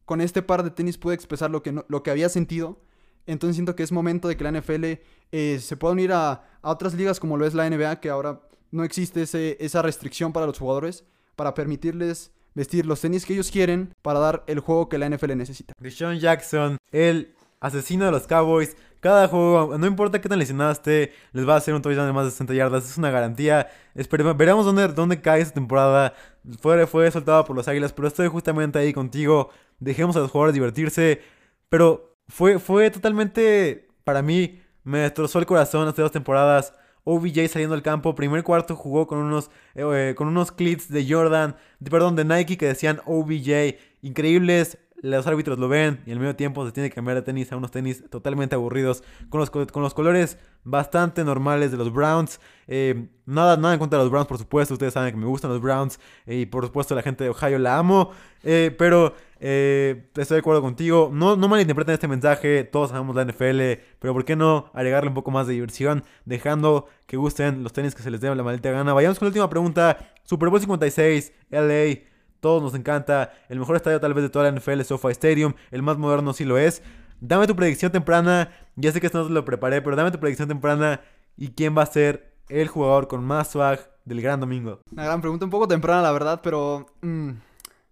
con 0.06 0.22
este 0.22 0.42
par 0.42 0.64
de 0.64 0.72
tenis 0.72 0.98
pude 0.98 1.16
expresar 1.16 1.50
lo 1.50 1.64
que, 1.64 1.74
lo 1.88 2.04
que 2.04 2.12
había 2.12 2.30
sentido. 2.30 2.82
Entonces 3.26 3.56
siento 3.56 3.76
que 3.76 3.84
es 3.84 3.92
momento 3.92 4.28
de 4.28 4.36
que 4.36 4.44
la 4.44 4.52
NFL 4.52 4.86
se 5.32 5.78
pueda 5.78 5.94
unir 5.94 6.12
a, 6.12 6.44
a, 6.62 6.72
otras 6.72 6.94
ligas 6.94 7.20
como 7.20 7.38
lo 7.38 7.46
es 7.46 7.54
la 7.54 7.70
NBA, 7.70 8.02
que 8.02 8.10
ahora 8.10 8.42
no 8.72 8.84
existe 8.84 9.22
ese, 9.22 9.56
esa 9.60 9.82
restricción 9.82 10.34
para 10.34 10.46
los 10.46 10.60
jugadores 10.60 11.06
para 11.36 11.54
permitirles 11.54 12.32
vestir 12.56 12.86
los 12.86 13.02
tenis 13.02 13.26
que 13.26 13.34
ellos 13.34 13.52
quieren 13.52 13.94
para 14.02 14.20
dar 14.20 14.44
el 14.48 14.60
juego 14.60 14.90
que 14.90 14.98
la 14.98 15.10
NFL 15.10 15.36
necesita. 15.36 15.74
Deshaun 15.80 16.20
Jackson, 16.20 16.78
el 16.92 17.36
asesino 17.60 18.06
de 18.06 18.12
los 18.12 18.28
Cowboys. 18.28 18.76
Cada 19.04 19.28
juego, 19.28 19.78
no 19.78 19.86
importa 19.86 20.22
qué 20.22 20.30
tan 20.30 20.40
lesionado 20.40 20.72
esté, 20.72 21.12
les 21.34 21.46
va 21.46 21.56
a 21.56 21.58
hacer 21.58 21.74
un 21.74 21.82
touchdown 21.82 22.08
de 22.08 22.14
más 22.14 22.24
de 22.24 22.32
60 22.32 22.54
yardas. 22.54 22.90
Es 22.90 22.98
una 22.98 23.12
garantía. 23.12 23.68
Esperemos, 23.96 24.38
veremos 24.38 24.66
dónde, 24.66 24.88
dónde 24.88 25.20
cae 25.20 25.42
esta 25.42 25.56
temporada. 25.56 26.14
Fue, 26.62 26.88
fue 26.88 27.12
soltado 27.12 27.44
por 27.44 27.54
los 27.54 27.68
Águilas, 27.68 27.92
pero 27.92 28.08
estoy 28.08 28.30
justamente 28.30 28.80
ahí 28.80 28.94
contigo. 28.94 29.50
Dejemos 29.80 30.16
a 30.16 30.20
los 30.20 30.32
jugadores 30.32 30.54
divertirse. 30.54 31.22
Pero 31.68 32.16
fue, 32.30 32.60
fue 32.60 32.90
totalmente, 32.92 33.90
para 34.06 34.22
mí, 34.22 34.62
me 34.86 35.00
destrozó 35.00 35.40
el 35.40 35.46
corazón 35.48 35.86
estas 35.90 36.04
dos 36.04 36.12
temporadas. 36.14 36.74
OBJ 37.04 37.50
saliendo 37.50 37.76
al 37.76 37.82
campo. 37.82 38.16
Primer 38.16 38.42
cuarto 38.44 38.78
jugó 38.78 39.06
con 39.06 39.18
unos, 39.18 39.52
eh, 39.76 40.14
con 40.16 40.30
unos 40.30 40.54
clits 40.54 40.88
de 40.88 41.06
Jordan, 41.06 41.58
perdón, 41.90 42.16
de 42.16 42.24
Nike 42.24 42.58
que 42.58 42.68
decían 42.68 43.02
OBJ. 43.06 43.76
Increíbles. 44.02 44.78
Los 45.04 45.28
árbitros 45.28 45.60
lo 45.60 45.68
ven 45.68 46.00
y 46.06 46.14
al 46.14 46.20
mismo 46.20 46.34
tiempo 46.34 46.66
se 46.66 46.72
tiene 46.72 46.88
que 46.88 46.96
cambiar 46.96 47.18
de 47.18 47.24
tenis 47.24 47.52
a 47.52 47.58
unos 47.58 47.72
tenis 47.72 48.10
totalmente 48.10 48.56
aburridos. 48.56 49.04
Con 49.28 49.42
los, 49.42 49.50
con 49.50 49.84
los 49.84 49.94
colores 49.94 50.38
bastante 50.64 51.26
normales 51.26 51.72
de 51.72 51.78
los 51.78 51.92
Browns. 51.92 52.40
Eh, 52.68 53.10
nada, 53.26 53.58
nada 53.58 53.74
en 53.74 53.82
contra 53.82 54.00
de 54.00 54.06
los 54.06 54.12
Browns, 54.12 54.30
por 54.30 54.38
supuesto. 54.38 54.76
Ustedes 54.76 54.94
saben 54.94 55.12
que 55.12 55.20
me 55.20 55.26
gustan 55.26 55.52
los 55.52 55.60
Browns. 55.60 56.00
Eh, 56.26 56.38
y 56.38 56.46
por 56.46 56.64
supuesto 56.64 56.96
la 56.96 57.02
gente 57.02 57.26
de 57.26 57.32
Ohio 57.32 57.60
la 57.60 57.78
amo. 57.78 58.12
pero 58.42 59.14
eh, 59.42 60.10
estoy 60.16 60.36
de 60.36 60.40
acuerdo 60.40 60.62
contigo. 60.62 61.10
No, 61.12 61.36
no 61.36 61.50
malinterpreten 61.50 61.96
este 61.96 62.08
mensaje. 62.08 62.64
Todos 62.64 62.92
sabemos 62.92 63.14
la 63.14 63.26
NFL. 63.26 63.84
Pero 64.00 64.14
¿por 64.14 64.24
qué 64.24 64.38
no 64.38 64.72
agregarle 64.74 65.10
un 65.10 65.16
poco 65.16 65.32
más 65.32 65.48
de 65.48 65.54
diversión? 65.54 66.06
Dejando 66.24 66.88
que 67.08 67.18
gusten 67.18 67.62
los 67.62 67.74
tenis 67.74 67.94
que 67.94 68.04
se 68.04 68.10
les 68.10 68.22
dé 68.22 68.34
la 68.34 68.42
maldita 68.42 68.72
gana. 68.72 68.94
Vayamos 68.94 69.20
con 69.20 69.26
la 69.26 69.32
última 69.32 69.50
pregunta. 69.50 69.98
Super 70.24 70.48
Bowl 70.48 70.62
56, 70.62 71.34
LA. 71.50 72.13
Todos 72.44 72.62
nos 72.62 72.76
encanta. 72.76 73.32
El 73.48 73.58
mejor 73.58 73.78
estadio 73.78 74.02
tal 74.02 74.14
vez 74.14 74.22
de 74.22 74.30
toda 74.30 74.52
la 74.52 74.60
NFL 74.60 74.82
es 74.82 74.88
SoFi 74.88 75.12
Stadium. 75.12 75.54
El 75.72 75.82
más 75.82 75.98
moderno 75.98 76.34
sí 76.34 76.44
lo 76.44 76.58
es. 76.58 76.84
Dame 77.22 77.48
tu 77.48 77.56
predicción 77.56 77.90
temprana. 77.90 78.52
Ya 78.76 78.92
sé 78.92 79.00
que 79.00 79.08
esto 79.08 79.20
no 79.20 79.28
te 79.28 79.34
lo 79.34 79.46
preparé, 79.46 79.82
pero 79.82 79.96
dame 79.96 80.12
tu 80.12 80.20
predicción 80.20 80.50
temprana. 80.50 81.00
¿Y 81.38 81.52
quién 81.52 81.74
va 81.76 81.84
a 81.84 81.86
ser 81.86 82.36
el 82.50 82.68
jugador 82.68 83.08
con 83.08 83.24
más 83.24 83.52
swag 83.52 83.80
del 84.04 84.22
gran 84.22 84.42
domingo? 84.42 84.82
Una 84.92 85.06
gran 85.06 85.22
pregunta, 85.22 85.46
un 85.46 85.52
poco 85.52 85.70
temprana 85.70 86.02
la 86.02 86.12
verdad, 86.12 86.42
pero... 86.44 86.86
Mm, 87.02 87.30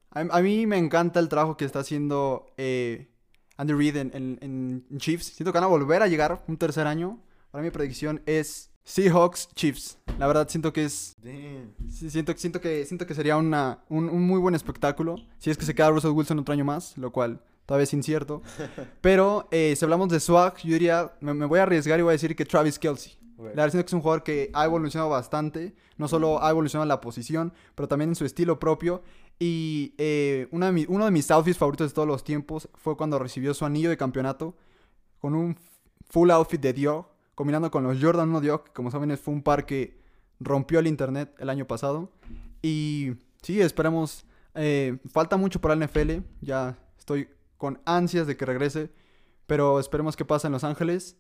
a, 0.10 0.42
mí 0.42 0.68
me 0.68 0.78
encanta 0.78 1.22
el 1.22 1.30
trabajo 1.30 1.56
que 1.56 1.64
está 1.64 1.80
haciendo 1.80 2.52
eh, 2.58 3.08
Andy 3.56 3.72
Reid 3.72 3.96
en, 3.96 4.86
Chiefs. 4.98 5.28
Siento 5.28 5.54
que 5.54 5.60
van 5.60 5.64
a 5.64 5.68
volver 5.68 6.02
a 6.02 6.08
llegar 6.08 6.44
un 6.50 6.58
tercer 6.58 6.88
año. 6.88 7.22
Para 7.52 7.64
mi 7.64 7.72
predicción 7.72 8.22
es 8.26 8.70
Seahawks 8.84 9.48
Chiefs. 9.56 9.98
La 10.18 10.28
verdad 10.28 10.48
siento 10.50 10.72
que 10.72 10.86
es... 10.86 11.16
siento, 11.90 12.34
siento, 12.38 12.62
que, 12.62 12.86
siento 12.86 13.08
que 13.08 13.16
sería 13.16 13.38
una, 13.38 13.80
un, 13.90 14.06
muy 14.26 14.40
buen 14.40 14.56
espectáculo. 14.56 15.16
Si 15.40 15.50
es 15.50 15.58
que 15.58 15.66
se 15.66 15.74
queda 15.74 15.90
Russell 15.90 16.12
Wilson 16.12 16.40
otro 16.40 16.54
año 16.54 16.66
más, 16.66 16.98
lo 16.98 17.12
cual 17.12 17.42
todavía 17.66 17.84
es 17.84 17.94
incierto. 17.94 18.42
Pero 19.02 19.48
eh, 19.52 19.74
si 19.76 19.84
hablamos 19.86 20.10
de 20.10 20.20
swag, 20.20 20.58
yo 20.58 20.74
diría, 20.74 21.14
me, 21.22 21.46
voy 21.46 21.60
a 21.60 21.64
arriesgar 21.64 22.00
y 22.00 22.04
voy 22.04 22.12
a 22.12 22.14
decir 22.14 22.36
que 22.36 22.46
Travis 22.46 22.78
Kelsey. 22.78 23.18
La 23.38 23.48
verdad 23.48 23.72
siento 23.72 23.86
que 23.86 23.90
es 23.90 23.94
un 23.94 24.02
jugador 24.02 24.24
que 24.24 24.52
ha 24.54 24.66
evolucionado 24.66 25.10
bastante. 25.10 25.74
No 25.98 26.08
solo 26.08 26.44
ha 26.44 26.50
evolucionado 26.52 26.84
en 26.84 26.90
la 26.90 27.02
posición, 27.02 27.54
pero 27.74 27.88
también 27.88 28.10
en 28.10 28.16
su 28.16 28.26
estilo 28.26 28.60
propio. 28.60 29.02
Y 29.40 29.96
eh, 29.98 30.48
uno 30.52 31.06
de 31.06 31.12
mis 31.12 31.32
outfits 31.32 31.58
favoritos 31.58 31.90
de 31.90 31.96
todos 31.96 32.08
los 32.08 32.24
tiempos 32.24 32.70
fue 32.76 32.96
cuando 32.96 33.18
recibió 33.18 33.56
su 33.56 33.66
anillo 33.66 33.90
de 33.90 33.98
campeonato 33.98 34.56
con 35.20 35.34
un 35.34 35.58
full 36.10 36.30
outfit 36.30 36.62
de 36.62 36.74
Dior, 36.74 37.06
combinando 37.34 37.72
con 37.72 37.84
los 37.84 37.98
Jordan 38.00 38.30
1 38.30 38.42
Dior, 38.42 38.64
que 38.66 38.72
como 38.72 38.92
saben 38.92 39.18
fue 39.18 39.34
un 39.34 39.42
par 39.42 39.66
que 39.66 40.01
rompió 40.42 40.80
el 40.80 40.88
internet 40.88 41.34
el 41.40 41.50
año 41.50 41.66
pasado. 41.66 42.12
Y 42.62 43.14
sí, 43.42 43.62
esperamos. 43.62 44.26
Eh, 44.54 44.98
falta 45.10 45.38
mucho 45.38 45.62
para 45.62 45.74
el 45.74 45.80
NFL, 45.80 46.24
ya 46.42 46.78
estoy 46.98 47.30
con 47.58 47.80
ansias 47.86 48.28
de 48.28 48.36
que 48.36 48.46
regrese, 48.46 48.92
pero 49.48 49.80
esperemos 49.80 50.18
que 50.18 50.26
pase 50.26 50.48
en 50.48 50.54
Los 50.54 50.66
Ángeles 50.66 51.16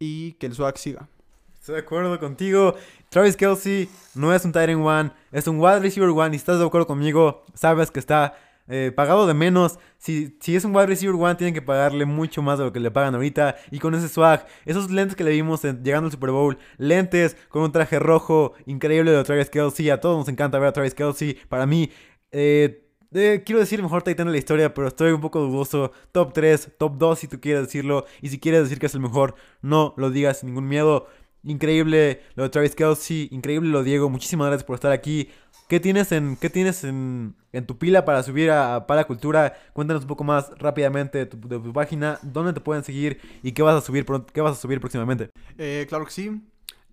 y 0.00 0.32
que 0.32 0.46
el 0.46 0.54
swag 0.54 0.78
siga. 0.78 1.08
Estoy 1.54 1.76
de 1.76 1.82
acuerdo 1.82 2.18
contigo. 2.18 2.74
Travis 3.08 3.36
Kelsey 3.36 3.88
no 4.16 4.34
es 4.34 4.44
un 4.44 4.50
Tyrant 4.50 4.84
One, 4.84 5.12
es 5.30 5.46
un 5.46 5.60
wide 5.60 5.78
receiver 5.78 6.10
one. 6.10 6.34
Y 6.34 6.36
estás 6.36 6.58
de 6.58 6.66
acuerdo 6.66 6.88
conmigo, 6.88 7.44
sabes 7.54 7.92
que 7.92 8.00
está 8.00 8.34
eh, 8.68 8.92
pagado 8.94 9.26
de 9.26 9.34
menos. 9.34 9.78
Si, 9.98 10.36
si 10.40 10.56
es 10.56 10.64
un 10.64 10.74
wide 10.74 10.86
receiver 10.86 11.14
one, 11.14 11.34
tienen 11.34 11.54
que 11.54 11.62
pagarle 11.62 12.04
mucho 12.04 12.42
más 12.42 12.58
de 12.58 12.64
lo 12.64 12.72
que 12.72 12.80
le 12.80 12.90
pagan 12.90 13.14
ahorita. 13.14 13.56
Y 13.70 13.78
con 13.78 13.94
ese 13.94 14.08
swag, 14.08 14.46
esos 14.64 14.90
lentes 14.90 15.16
que 15.16 15.24
le 15.24 15.30
vimos 15.30 15.62
llegando 15.62 16.06
al 16.06 16.12
Super 16.12 16.30
Bowl, 16.30 16.58
lentes 16.78 17.36
con 17.48 17.62
un 17.62 17.72
traje 17.72 17.98
rojo 17.98 18.54
increíble 18.66 19.10
de 19.10 19.24
Travis 19.24 19.50
Kelsey. 19.50 19.90
A 19.90 20.00
todos 20.00 20.18
nos 20.18 20.28
encanta 20.28 20.58
ver 20.58 20.68
a 20.68 20.72
Travis 20.72 20.94
Kelsey. 20.94 21.36
Para 21.48 21.66
mí, 21.66 21.90
eh, 22.30 22.82
eh, 23.14 23.42
quiero 23.44 23.60
decir 23.60 23.82
mejor 23.82 24.02
Titan 24.02 24.26
de 24.26 24.32
la 24.32 24.38
historia, 24.38 24.72
pero 24.72 24.88
estoy 24.88 25.12
un 25.12 25.20
poco 25.20 25.40
dudoso. 25.40 25.92
Top 26.12 26.32
3, 26.32 26.72
top 26.78 26.96
2 26.96 27.18
si 27.18 27.28
tú 27.28 27.40
quieres 27.40 27.62
decirlo. 27.62 28.06
Y 28.20 28.28
si 28.28 28.38
quieres 28.38 28.62
decir 28.62 28.78
que 28.78 28.86
es 28.86 28.94
el 28.94 29.00
mejor, 29.00 29.34
no 29.60 29.94
lo 29.96 30.10
digas 30.10 30.40
sin 30.40 30.48
ningún 30.48 30.68
miedo. 30.68 31.08
Increíble 31.44 32.22
lo 32.36 32.44
de 32.44 32.50
Travis 32.50 32.76
Kelsey, 32.76 33.28
increíble 33.32 33.68
lo 33.68 33.78
de 33.78 33.90
Diego, 33.90 34.08
muchísimas 34.08 34.46
gracias 34.46 34.64
por 34.64 34.76
estar 34.76 34.92
aquí. 34.92 35.28
¿Qué 35.68 35.80
tienes 35.80 36.12
en, 36.12 36.36
qué 36.36 36.50
tienes 36.50 36.84
en, 36.84 37.34
tu 37.66 37.78
pila 37.78 38.04
para 38.04 38.22
subir 38.22 38.50
a, 38.50 38.86
Para 38.86 39.04
Cultura? 39.06 39.54
Cuéntanos 39.72 40.02
un 40.02 40.08
poco 40.08 40.24
más 40.24 40.50
rápidamente 40.58 41.18
de 41.18 41.26
tu, 41.26 41.72
página, 41.72 42.18
dónde 42.22 42.52
te 42.52 42.60
pueden 42.60 42.84
seguir 42.84 43.20
y 43.42 43.52
qué 43.52 43.62
vas 43.62 43.76
a 43.76 43.80
subir, 43.80 44.04
qué 44.32 44.40
vas 44.40 44.58
a 44.58 44.60
subir 44.60 44.80
próximamente. 44.80 45.30
Eh, 45.58 45.86
claro 45.88 46.04
que 46.04 46.10
sí. 46.10 46.42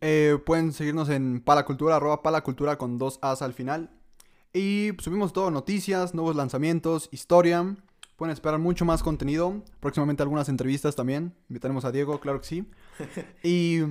Eh, 0.02 0.38
pueden 0.46 0.72
seguirnos 0.72 1.10
en 1.10 1.42
Palacultura, 1.42 1.98
arroba 1.98 2.22
Palacultura 2.22 2.78
con 2.78 2.98
dos 2.98 3.20
As 3.22 3.42
al 3.42 3.54
final. 3.54 3.90
Y 4.54 4.92
subimos 5.00 5.34
todo, 5.34 5.52
noticias, 5.52 6.14
nuevos 6.14 6.36
lanzamientos, 6.36 7.10
historia. 7.12 7.76
Pueden 8.16 8.34
esperar 8.34 8.60
mucho 8.60 8.86
más 8.86 9.04
contenido. 9.04 9.62
Próximamente 9.80 10.24
algunas 10.24 10.50
entrevistas 10.50 10.96
también. 10.96 11.34
Invitaremos 11.50 11.86
a 11.86 11.92
Diego, 11.92 12.20
claro 12.20 12.42
que 12.42 12.48
sí. 12.48 12.66
y 13.44 13.82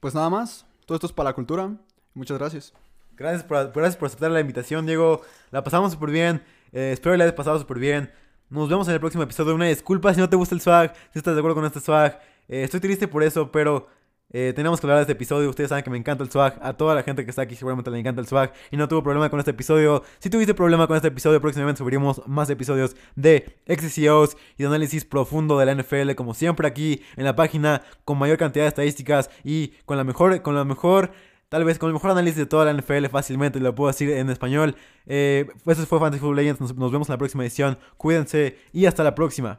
pues 0.00 0.14
nada 0.14 0.30
más, 0.30 0.66
todo 0.86 0.96
esto 0.96 1.06
es 1.06 1.12
para 1.12 1.30
la 1.30 1.34
cultura. 1.34 1.76
Muchas 2.14 2.38
gracias. 2.38 2.74
Gracias 3.18 3.42
por, 3.42 3.72
gracias 3.72 3.96
por 3.96 4.06
aceptar 4.06 4.30
la 4.30 4.40
invitación, 4.40 4.86
Diego. 4.86 5.22
La 5.50 5.64
pasamos 5.64 5.92
súper 5.92 6.10
bien. 6.10 6.40
Eh, 6.72 6.92
espero 6.92 7.14
que 7.14 7.18
la 7.18 7.24
hayas 7.24 7.34
pasado 7.34 7.58
súper 7.58 7.80
bien. 7.80 8.12
Nos 8.48 8.68
vemos 8.68 8.86
en 8.86 8.94
el 8.94 9.00
próximo 9.00 9.24
episodio. 9.24 9.56
Una 9.56 9.66
disculpa 9.66 10.14
si 10.14 10.20
no 10.20 10.28
te 10.28 10.36
gusta 10.36 10.54
el 10.54 10.60
swag, 10.60 10.94
si 11.12 11.18
estás 11.18 11.34
de 11.34 11.40
acuerdo 11.40 11.56
con 11.56 11.64
este 11.64 11.80
swag. 11.80 12.20
Eh, 12.46 12.62
estoy 12.62 12.78
triste 12.78 13.08
por 13.08 13.24
eso, 13.24 13.50
pero 13.50 13.88
eh, 14.30 14.52
tenemos 14.54 14.80
que 14.80 14.86
hablar 14.86 14.98
de 14.98 15.02
este 15.02 15.14
episodio. 15.14 15.50
Ustedes 15.50 15.70
saben 15.70 15.82
que 15.82 15.90
me 15.90 15.98
encanta 15.98 16.22
el 16.22 16.30
swag. 16.30 16.60
A 16.62 16.74
toda 16.74 16.94
la 16.94 17.02
gente 17.02 17.24
que 17.24 17.30
está 17.30 17.42
aquí 17.42 17.56
seguramente 17.56 17.90
le 17.90 17.98
encanta 17.98 18.20
el 18.20 18.28
swag. 18.28 18.52
Y 18.70 18.76
no 18.76 18.86
tuvo 18.86 19.02
problema 19.02 19.28
con 19.30 19.40
este 19.40 19.50
episodio. 19.50 20.04
Si 20.20 20.30
tuviste 20.30 20.54
problema 20.54 20.86
con 20.86 20.94
este 20.94 21.08
episodio, 21.08 21.40
próximamente 21.40 21.78
subiremos 21.78 22.22
más 22.28 22.48
episodios 22.50 22.94
de 23.16 23.58
XCOs 23.66 24.36
y 24.56 24.62
de 24.62 24.68
análisis 24.68 25.04
profundo 25.04 25.58
de 25.58 25.66
la 25.66 25.74
NFL. 25.74 26.14
Como 26.14 26.34
siempre 26.34 26.68
aquí 26.68 27.02
en 27.16 27.24
la 27.24 27.34
página. 27.34 27.82
Con 28.04 28.16
mayor 28.16 28.38
cantidad 28.38 28.64
de 28.64 28.68
estadísticas. 28.68 29.28
Y 29.42 29.72
con 29.86 29.96
la 29.96 30.04
mejor. 30.04 30.40
Con 30.40 30.54
la 30.54 30.64
mejor. 30.64 31.10
Tal 31.48 31.64
vez 31.64 31.78
con 31.78 31.88
el 31.88 31.94
mejor 31.94 32.10
análisis 32.10 32.36
de 32.36 32.46
toda 32.46 32.66
la 32.66 32.74
NFL 32.74 33.06
fácilmente, 33.06 33.58
lo 33.58 33.74
puedo 33.74 33.88
decir 33.88 34.10
en 34.10 34.28
español. 34.28 34.76
Eh, 35.06 35.46
eso 35.66 35.86
fue 35.86 35.98
Fantasy 35.98 36.20
Football 36.20 36.36
Legends, 36.36 36.60
nos 36.60 36.92
vemos 36.92 37.08
en 37.08 37.14
la 37.14 37.18
próxima 37.18 37.42
edición. 37.42 37.78
Cuídense 37.96 38.58
y 38.72 38.84
hasta 38.84 39.02
la 39.02 39.14
próxima. 39.14 39.58